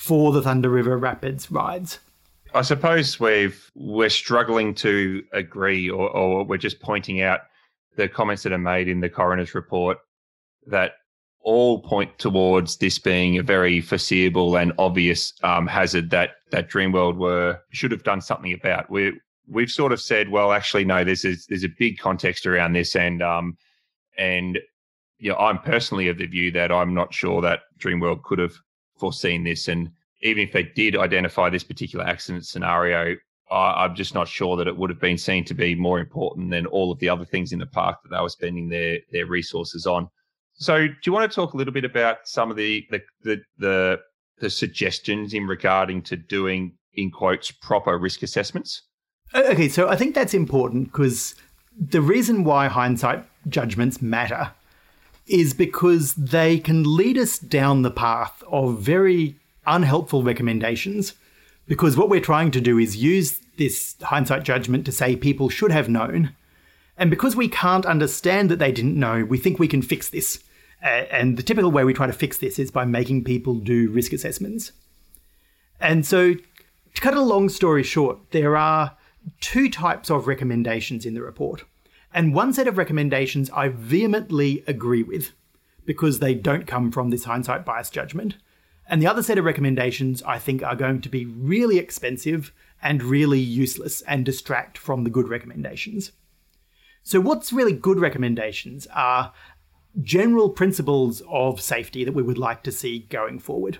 [0.00, 1.98] for the Thunder River Rapids rides.
[2.54, 7.40] I suppose we've we're struggling to agree, or, or we're just pointing out
[7.96, 9.98] the comments that are made in the coroner's report
[10.66, 10.92] that
[11.42, 17.16] all point towards this being a very foreseeable and obvious um, hazard that that Dreamworld
[17.16, 18.88] were should have done something about.
[18.88, 21.04] We we've sort of said, well, actually, no.
[21.04, 23.58] There's a, there's a big context around this, and um,
[24.16, 24.58] and
[25.30, 28.54] know, I'm personally of the view that I'm not sure that Dreamworld could have
[29.00, 29.66] foreseen this.
[29.66, 29.90] And
[30.22, 33.16] even if they did identify this particular accident scenario,
[33.50, 36.50] I, I'm just not sure that it would have been seen to be more important
[36.50, 39.26] than all of the other things in the park that they were spending their their
[39.26, 40.08] resources on.
[40.54, 43.42] So, do you want to talk a little bit about some of the the the,
[43.58, 44.00] the,
[44.38, 48.82] the suggestions in regarding to doing in quotes proper risk assessments?
[49.34, 51.34] Okay, so I think that's important because
[51.78, 54.52] the reason why hindsight judgments matter
[55.30, 61.14] is because they can lead us down the path of very unhelpful recommendations.
[61.66, 65.70] Because what we're trying to do is use this hindsight judgment to say people should
[65.70, 66.34] have known.
[66.96, 70.42] And because we can't understand that they didn't know, we think we can fix this.
[70.82, 74.12] And the typical way we try to fix this is by making people do risk
[74.12, 74.72] assessments.
[75.80, 78.96] And so, to cut a long story short, there are
[79.40, 81.64] two types of recommendations in the report.
[82.12, 85.32] And one set of recommendations I vehemently agree with
[85.84, 88.36] because they don't come from this hindsight bias judgment.
[88.88, 92.52] And the other set of recommendations I think are going to be really expensive
[92.82, 96.12] and really useless and distract from the good recommendations.
[97.02, 99.32] So, what's really good recommendations are
[100.02, 103.78] general principles of safety that we would like to see going forward.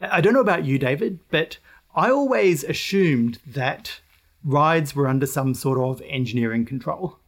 [0.00, 1.58] I don't know about you, David, but
[1.94, 4.00] I always assumed that
[4.44, 7.18] rides were under some sort of engineering control.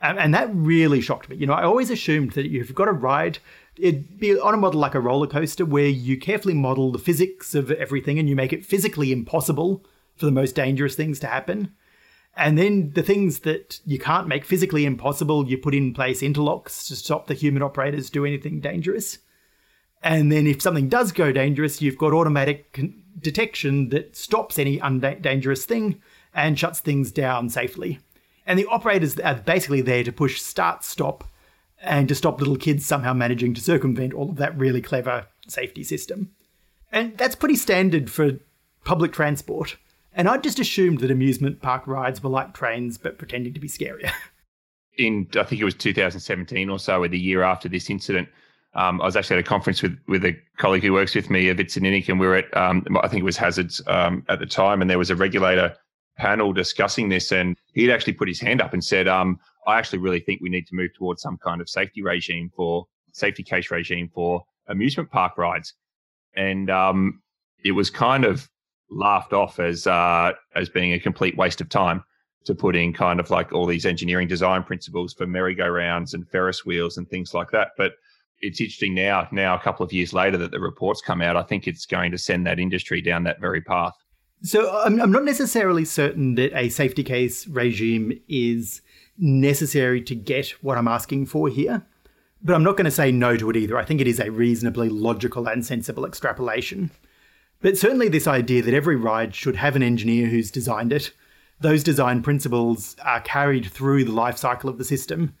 [0.00, 1.36] And that really shocked me.
[1.36, 3.38] You know, I always assumed that you've got a ride,
[3.76, 7.54] it'd be on a model like a roller coaster where you carefully model the physics
[7.54, 9.84] of everything and you make it physically impossible
[10.16, 11.72] for the most dangerous things to happen.
[12.36, 16.86] And then the things that you can't make physically impossible, you put in place interlocks
[16.88, 19.18] to stop the human operators do anything dangerous.
[20.02, 24.78] And then if something does go dangerous, you've got automatic con- detection that stops any
[24.78, 26.02] undangerous thing
[26.34, 27.98] and shuts things down safely.
[28.46, 31.24] And the operators are basically there to push start stop
[31.82, 35.84] and to stop little kids somehow managing to circumvent all of that really clever safety
[35.84, 36.30] system.
[36.92, 38.38] And that's pretty standard for
[38.84, 39.76] public transport.
[40.14, 43.68] And I just assumed that amusement park rides were like trains, but pretending to be
[43.68, 44.12] scarier.
[44.98, 48.30] In, I think it was 2017 or so, or the year after this incident,
[48.76, 51.46] um, I was actually at a conference with with a colleague who works with me,
[51.46, 54.46] Avit Sininik, and we were at, um, I think it was Hazards um, at the
[54.46, 55.76] time, and there was a regulator
[56.16, 59.98] panel discussing this, and he'd actually put his hand up and said, um, "I actually
[59.98, 63.70] really think we need to move towards some kind of safety regime for safety case
[63.70, 65.74] regime for amusement park rides,"
[66.34, 67.22] and um,
[67.64, 68.48] it was kind of
[68.90, 72.04] laughed off as uh, as being a complete waste of time
[72.44, 76.64] to put in kind of like all these engineering design principles for merry-go-rounds and Ferris
[76.64, 77.72] wheels and things like that.
[77.76, 77.94] But
[78.40, 81.36] it's interesting now, now a couple of years later that the reports come out.
[81.36, 83.94] I think it's going to send that industry down that very path.
[84.46, 88.80] So I'm, I'm not necessarily certain that a safety case regime is
[89.18, 91.84] necessary to get what I'm asking for here.
[92.42, 93.76] But I'm not going to say no to it either.
[93.76, 96.92] I think it is a reasonably logical and sensible extrapolation.
[97.60, 101.10] But certainly, this idea that every ride should have an engineer who's designed it,
[101.60, 105.34] those design principles are carried through the life cycle of the system.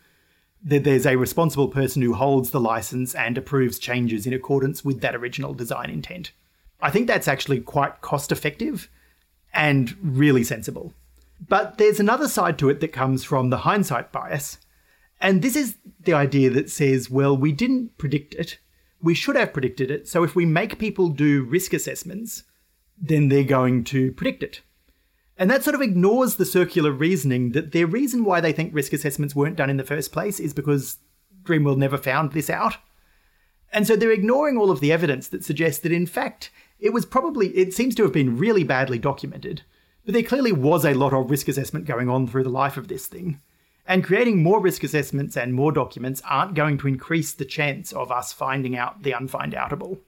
[0.64, 5.00] That there's a responsible person who holds the license and approves changes in accordance with
[5.02, 6.32] that original design intent.
[6.80, 8.88] I think that's actually quite cost effective
[9.56, 10.92] and really sensible.
[11.48, 14.58] But there's another side to it that comes from the hindsight bias.
[15.20, 18.58] And this is the idea that says, well, we didn't predict it,
[19.02, 20.08] we should have predicted it.
[20.08, 22.44] So if we make people do risk assessments,
[22.98, 24.60] then they're going to predict it.
[25.38, 28.92] And that sort of ignores the circular reasoning that their reason why they think risk
[28.92, 30.98] assessments weren't done in the first place is because
[31.42, 32.76] Dreamworld never found this out.
[33.72, 37.04] And so they're ignoring all of the evidence that suggests that, in fact, it was
[37.04, 39.62] probably, it seems to have been really badly documented,
[40.04, 42.88] but there clearly was a lot of risk assessment going on through the life of
[42.88, 43.40] this thing.
[43.88, 48.10] And creating more risk assessments and more documents aren't going to increase the chance of
[48.10, 49.98] us finding out the unfind outable.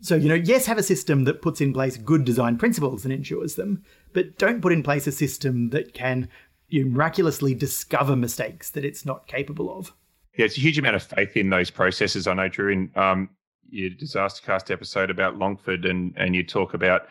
[0.00, 3.12] So, you know, yes, have a system that puts in place good design principles and
[3.12, 3.82] ensures them,
[4.12, 6.28] but don't put in place a system that can
[6.68, 9.92] you miraculously discover mistakes that it's not capable of.
[10.38, 12.26] Yeah, it's a huge amount of faith in those processes.
[12.26, 13.28] I know, Drew, in um,
[13.68, 17.08] your DisasterCast episode about Longford, and and you talk about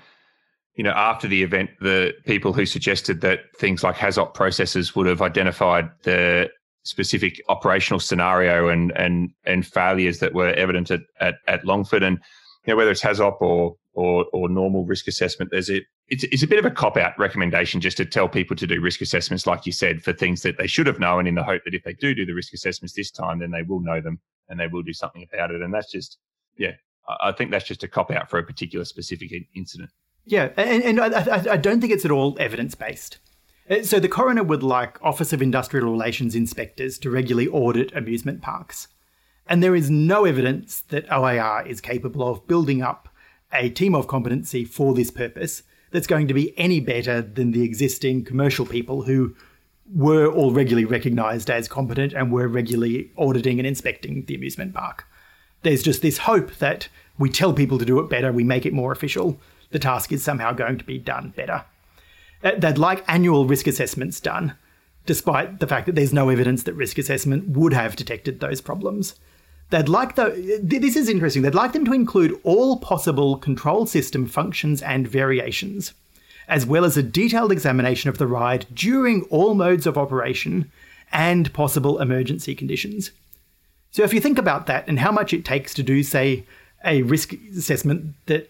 [0.77, 5.07] you know, after the event, the people who suggested that things like HAZOP processes would
[5.07, 6.49] have identified the
[6.83, 12.19] specific operational scenario and and and failures that were evident at at, at Longford, and
[12.65, 16.43] you know, whether it's HAZOP or or or normal risk assessment, there's a it's, it's
[16.43, 19.47] a bit of a cop out recommendation just to tell people to do risk assessments,
[19.47, 21.83] like you said, for things that they should have known, in the hope that if
[21.83, 24.19] they do do the risk assessments this time, then they will know them
[24.49, 25.61] and they will do something about it.
[25.61, 26.19] And that's just
[26.57, 26.73] yeah,
[27.21, 29.89] I think that's just a cop out for a particular specific incident.
[30.25, 33.17] Yeah, and, and I, I, don't think it's at all evidence based.
[33.69, 38.41] Uh, so the coroner would like Office of Industrial Relations inspectors to regularly audit amusement
[38.41, 38.89] parks.
[39.47, 43.07] And there is no evidence that OIR is capable of building up
[43.53, 47.63] a team of competency for this purpose that's going to be any better than the
[47.63, 49.35] existing commercial people who
[49.93, 55.05] were all regularly recognised as competent and were regularly auditing and inspecting the amusement park.
[55.63, 58.73] There's just this hope that we tell people to do it better, we make it
[58.73, 59.39] more official,
[59.71, 61.65] the task is somehow going to be done better.
[62.43, 64.55] Uh, they'd like annual risk assessments done,
[65.05, 69.15] despite the fact that there's no evidence that risk assessment would have detected those problems.
[69.69, 71.41] They'd like the this is interesting.
[71.41, 75.93] They'd like them to include all possible control system functions and variations,
[76.47, 80.71] as well as a detailed examination of the ride during all modes of operation
[81.11, 83.11] and possible emergency conditions.
[83.91, 86.45] So if you think about that and how much it takes to do, say,
[86.85, 88.49] a risk assessment that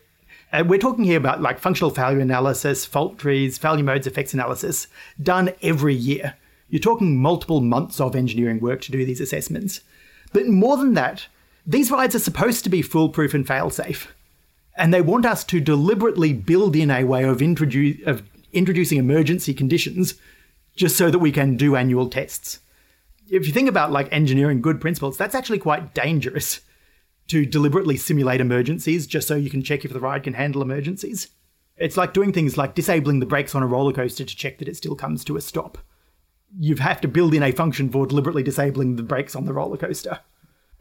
[0.51, 4.87] uh, we're talking here about like functional failure analysis, fault trees, failure modes, effects analysis,
[5.21, 6.35] done every year.
[6.69, 9.81] You're talking multiple months of engineering work to do these assessments.
[10.33, 11.27] But more than that,
[11.65, 14.13] these rides are supposed to be foolproof and fail-safe.
[14.77, 18.23] And they want us to deliberately build in a way of, of
[18.53, 20.15] introducing emergency conditions
[20.75, 22.59] just so that we can do annual tests.
[23.29, 26.61] if you think about like engineering good principles, that's actually quite dangerous
[27.27, 31.29] to deliberately simulate emergencies just so you can check if the ride can handle emergencies.
[31.75, 34.67] It's like doing things like disabling the brakes on a roller coaster to check that
[34.67, 35.77] it still comes to a stop.
[36.59, 39.77] You have to build in a function for deliberately disabling the brakes on the roller
[39.77, 40.19] coaster.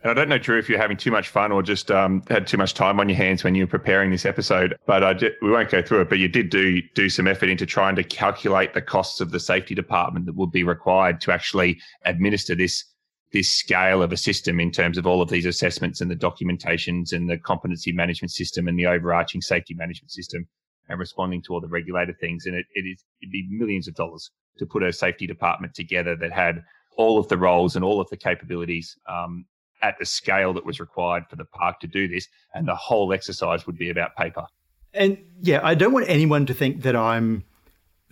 [0.02, 2.46] And I don't know, Drew, if you're having too much fun or just um, had
[2.46, 5.50] too much time on your hands when you were preparing this episode, but uh, we
[5.50, 6.08] won't go through it.
[6.08, 9.40] But you did do do some effort into trying to calculate the costs of the
[9.40, 12.84] safety department that would be required to actually administer this
[13.32, 17.12] this scale of a system in terms of all of these assessments and the documentations
[17.12, 20.46] and the competency management system and the overarching safety management system
[20.88, 22.46] and responding to all the regulated things.
[22.46, 26.16] And it, it is it'd be millions of dollars to put a safety department together
[26.16, 26.62] that had
[26.96, 29.44] all of the roles and all of the capabilities um,
[29.82, 33.12] at the scale that was required for the park to do this, and the whole
[33.12, 34.46] exercise would be about paper.
[34.94, 37.44] And yeah, I don't want anyone to think that I'm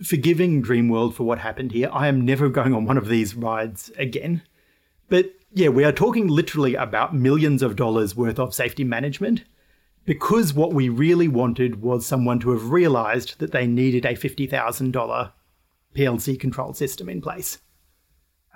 [0.03, 1.89] forgiving Dreamworld for what happened here.
[1.91, 4.43] I am never going on one of these rides again.
[5.09, 9.43] But yeah, we are talking literally about millions of dollars worth of safety management
[10.05, 15.31] because what we really wanted was someone to have realized that they needed a $50,000
[15.95, 17.59] PLC control system in place.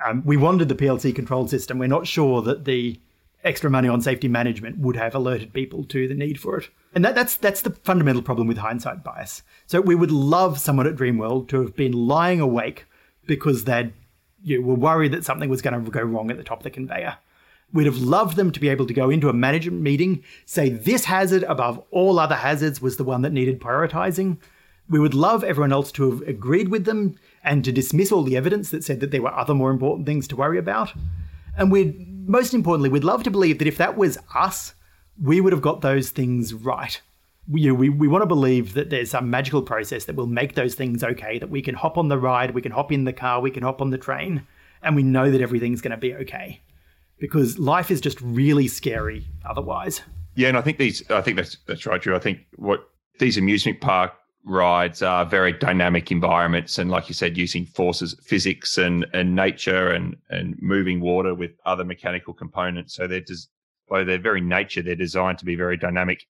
[0.05, 1.79] Um, we wanted the PLC control system.
[1.79, 2.99] We're not sure that the
[3.43, 6.69] extra money on safety management would have alerted people to the need for it.
[6.93, 9.43] And that, that's that's the fundamental problem with hindsight bias.
[9.67, 12.85] So we would love someone at Dreamworld to have been lying awake
[13.25, 13.93] because they
[14.41, 16.69] you were worried that something was going to go wrong at the top of the
[16.69, 17.17] conveyor.
[17.72, 21.05] We'd have loved them to be able to go into a management meeting, say this
[21.05, 24.38] hazard above all other hazards was the one that needed prioritizing.
[24.89, 28.38] We would love everyone else to have agreed with them and to dismiss all the
[28.38, 30.93] evidence that said that there were other more important things to worry about.
[31.55, 34.74] And we'd, most importantly, we'd love to believe that if that was us,
[35.22, 36.99] we would have got those things right.
[37.47, 40.76] We, we, we want to believe that there's some magical process that will make those
[40.76, 43.41] things okay, that we can hop on the ride, we can hop in the car,
[43.41, 44.45] we can hop on the train,
[44.82, 46.61] and we know that everything's going to be okay.
[47.20, 50.01] Because life is just really scary otherwise.
[50.36, 52.15] Yeah, and I think these, I think that's that's right, Drew.
[52.15, 52.89] I think what
[53.20, 54.13] these amusement park
[54.45, 59.91] rides are very dynamic environments and like you said using forces physics and and nature
[59.91, 63.49] and and moving water with other mechanical components so they're just
[63.89, 66.26] by their very nature they're designed to be very dynamic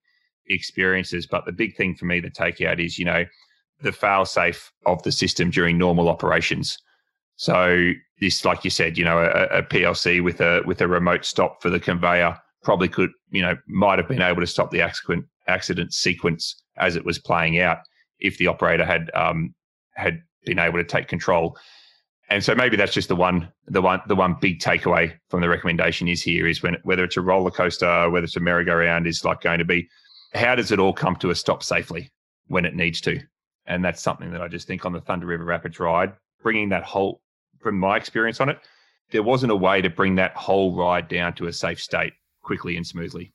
[0.48, 3.24] experiences but the big thing for me to take out is you know
[3.82, 6.80] the fail safe of the system during normal operations
[7.40, 11.24] so this like you said you know a, a plc with a with a remote
[11.24, 14.82] stop for the conveyor probably could you know might have been able to stop the
[14.82, 17.80] accident accident sequence as it was playing out
[18.20, 19.54] if the operator had um,
[19.96, 21.58] had been able to take control.
[22.30, 25.50] And so maybe that's just the one the one the one big takeaway from the
[25.50, 29.26] recommendation is here is when whether it's a roller coaster, whether it's a merry-go-round, is
[29.26, 29.90] like going to be
[30.34, 32.12] how does it all come to a stop safely
[32.48, 33.20] when it needs to?
[33.66, 36.14] And that's something that I just think on the Thunder River Rapids ride,
[36.44, 37.22] bringing that whole
[37.60, 38.60] from my experience on it,
[39.12, 42.78] there wasn't a way to bring that whole ride down to a safe state quickly
[42.78, 43.32] and smoothly.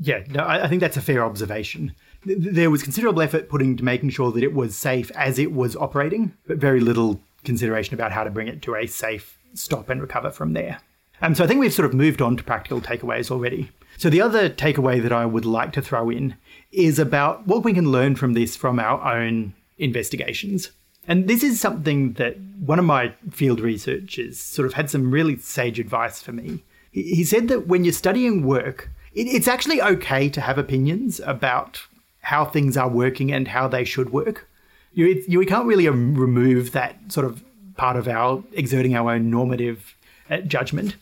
[0.00, 4.10] Yeah, no, I think that's a fair observation there was considerable effort put into making
[4.10, 8.24] sure that it was safe as it was operating, but very little consideration about how
[8.24, 10.80] to bring it to a safe stop and recover from there.
[11.22, 13.70] Um, so I think we've sort of moved on to practical takeaways already.
[13.96, 16.36] So the other takeaway that I would like to throw in
[16.70, 20.70] is about what we can learn from this from our own investigations.
[21.08, 25.36] And this is something that one of my field researchers sort of had some really
[25.38, 26.62] sage advice for me.
[26.92, 31.80] He said that when you're studying work, it's actually okay to have opinions about
[32.20, 34.46] how things are working and how they should work.
[34.92, 37.42] You, you, we can't really um, remove that sort of
[37.76, 39.94] part of our exerting our own normative
[40.28, 40.96] uh, judgment.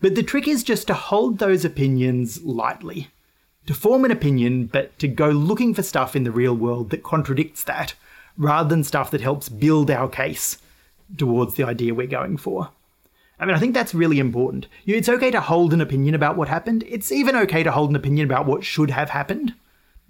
[0.00, 3.10] But the trick is just to hold those opinions lightly,
[3.66, 7.04] to form an opinion, but to go looking for stuff in the real world that
[7.04, 7.94] contradicts that,
[8.36, 10.58] rather than stuff that helps build our case
[11.16, 12.70] towards the idea we're going for.
[13.38, 14.68] I mean, I think that's really important.
[14.86, 16.84] It's okay to hold an opinion about what happened.
[16.86, 19.54] It's even okay to hold an opinion about what should have happened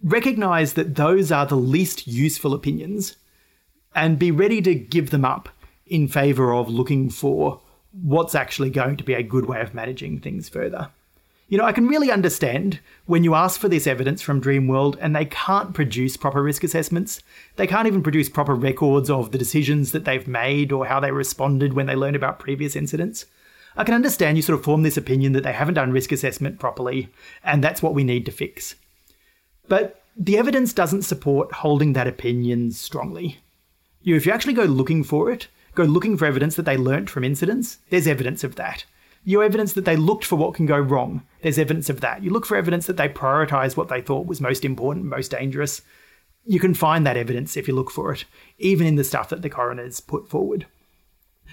[0.02, 3.16] recognize that those are the least useful opinions
[3.94, 5.48] and be ready to give them up
[5.86, 7.60] in favor of looking for
[7.92, 10.88] what's actually going to be a good way of managing things further.
[11.52, 15.14] You know, I can really understand when you ask for this evidence from Dreamworld and
[15.14, 17.20] they can't produce proper risk assessments.
[17.56, 21.12] They can't even produce proper records of the decisions that they've made or how they
[21.12, 23.26] responded when they learned about previous incidents.
[23.76, 26.58] I can understand you sort of form this opinion that they haven't done risk assessment
[26.58, 27.10] properly,
[27.44, 28.76] and that's what we need to fix.
[29.68, 33.40] But the evidence doesn't support holding that opinion strongly.
[34.00, 37.10] You, if you actually go looking for it, go looking for evidence that they learnt
[37.10, 38.86] from incidents, there's evidence of that.
[39.24, 42.22] You evidence that they looked for what can go wrong, there's evidence of that.
[42.22, 45.82] You look for evidence that they prioritized what they thought was most important, most dangerous.
[46.44, 48.24] You can find that evidence if you look for it,
[48.58, 50.66] even in the stuff that the coroners put forward.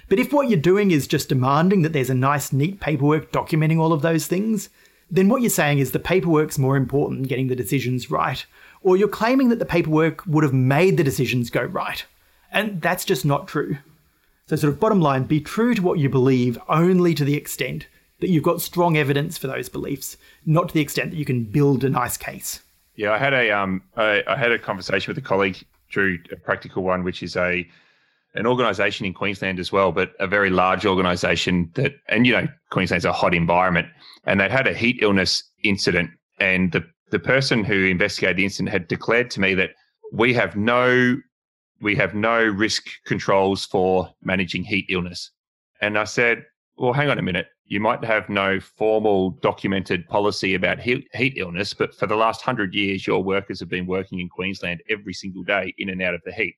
[0.08, 3.80] But if what you're doing is just demanding that there's a nice, neat paperwork documenting
[3.80, 4.70] all of those things,
[5.12, 8.46] then what you're saying is the paperwork's more important than getting the decisions right,
[8.82, 12.06] or you're claiming that the paperwork would have made the decisions go right.
[12.52, 13.78] And that's just not true.
[14.50, 17.86] So, sort of bottom line, be true to what you believe only to the extent
[18.20, 21.44] that you've got strong evidence for those beliefs, not to the extent that you can
[21.44, 22.64] build a nice case.
[22.96, 26.36] Yeah, I had a um, I, I had a conversation with a colleague, Drew, a
[26.36, 27.64] practical one, which is a
[28.34, 32.48] an organisation in Queensland as well, but a very large organisation that, and you know,
[32.72, 33.88] Queensland's a hot environment,
[34.26, 38.70] and they'd had a heat illness incident, and the the person who investigated the incident
[38.70, 39.76] had declared to me that
[40.12, 41.18] we have no
[41.82, 45.32] we have no risk controls for managing heat illness,
[45.82, 46.46] and I said,
[46.80, 47.48] well, hang on a minute.
[47.66, 52.42] You might have no formal documented policy about heat, heat illness, but for the last
[52.42, 56.14] hundred years, your workers have been working in Queensland every single day in and out
[56.14, 56.56] of the heat.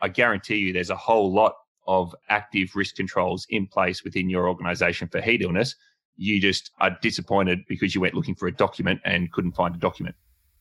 [0.00, 1.54] I guarantee you there's a whole lot
[1.86, 5.74] of active risk controls in place within your organization for heat illness.
[6.16, 9.78] You just are disappointed because you went looking for a document and couldn't find a
[9.78, 10.14] document.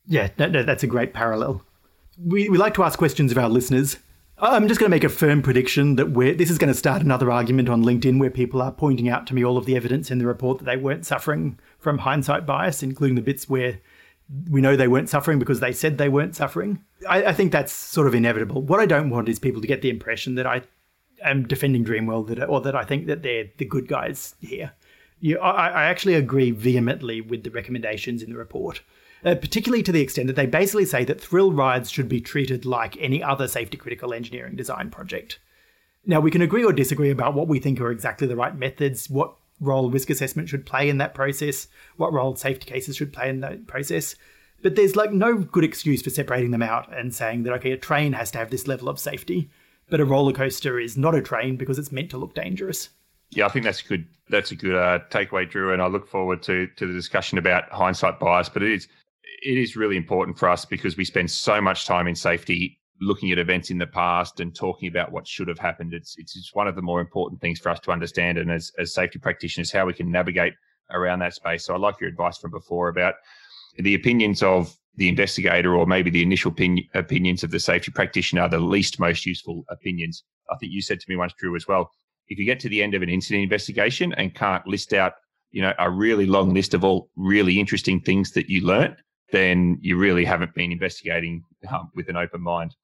[0.07, 1.63] Yeah, no, no, that's a great parallel.
[2.18, 3.97] We, we like to ask questions of our listeners.
[4.38, 7.01] I'm just going to make a firm prediction that we're, this is going to start
[7.01, 10.11] another argument on LinkedIn where people are pointing out to me all of the evidence
[10.11, 13.80] in the report that they weren't suffering from hindsight bias, including the bits where
[14.49, 16.84] we know they weren't suffering because they said they weren't suffering.
[17.07, 18.61] I, I, think that's sort of inevitable.
[18.61, 20.63] What I don't want is people to get the impression that I
[21.24, 24.74] am defending Dreamworld that, or that I think that they're the good guys here.
[25.20, 28.82] You, I, I actually agree vehemently with the recommendations in the report,
[29.26, 32.65] uh, particularly to the extent that they basically say that thrill rides should be treated
[32.65, 35.39] like any other safety critical engineering design project.
[36.05, 39.09] Now, we can agree or disagree about what we think are exactly the right methods,
[39.09, 41.67] what role risk assessment should play in that process,
[41.97, 44.15] what role safety cases should play in that process.
[44.61, 47.78] But there's like no good excuse for separating them out and saying that, okay, a
[47.78, 49.49] train has to have this level of safety,
[49.89, 52.89] but a roller coaster is not a train because it's meant to look dangerous.
[53.32, 54.05] Yeah, I think that's good.
[54.30, 57.69] That's a good uh, takeaway, Drew, and I look forward to to the discussion about
[57.71, 58.49] hindsight bias.
[58.49, 58.88] But it is
[59.41, 63.31] it is really important for us because we spend so much time in safety looking
[63.31, 65.93] at events in the past and talking about what should have happened.
[65.93, 68.93] It's it's one of the more important things for us to understand, and as as
[68.93, 70.53] safety practitioners, how we can navigate
[70.91, 71.65] around that space.
[71.65, 73.15] So I like your advice from before about
[73.77, 78.43] the opinions of the investigator or maybe the initial opinion, opinions of the safety practitioner
[78.43, 80.23] are the least most useful opinions.
[80.49, 81.91] I think you said to me once, Drew, as well.
[82.27, 85.13] If you get to the end of an incident investigation and can't list out,
[85.51, 88.95] you know, a really long list of all really interesting things that you learnt,
[89.32, 92.76] then you really haven't been investigating um, with an open mind.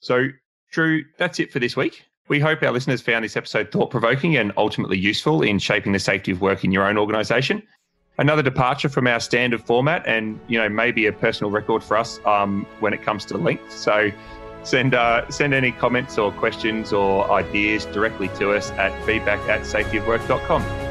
[0.00, 0.28] So,
[0.70, 2.04] Drew, that's it for this week.
[2.28, 5.98] We hope our listeners found this episode thought provoking and ultimately useful in shaping the
[5.98, 7.62] safety of work in your own organisation.
[8.18, 12.20] Another departure from our standard format, and you know maybe a personal record for us
[12.26, 13.72] um, when it comes to length.
[13.72, 14.10] So,
[14.62, 19.62] send uh, send any comments or questions or ideas directly to us at feedback at
[19.62, 20.89] safetyofwork.com.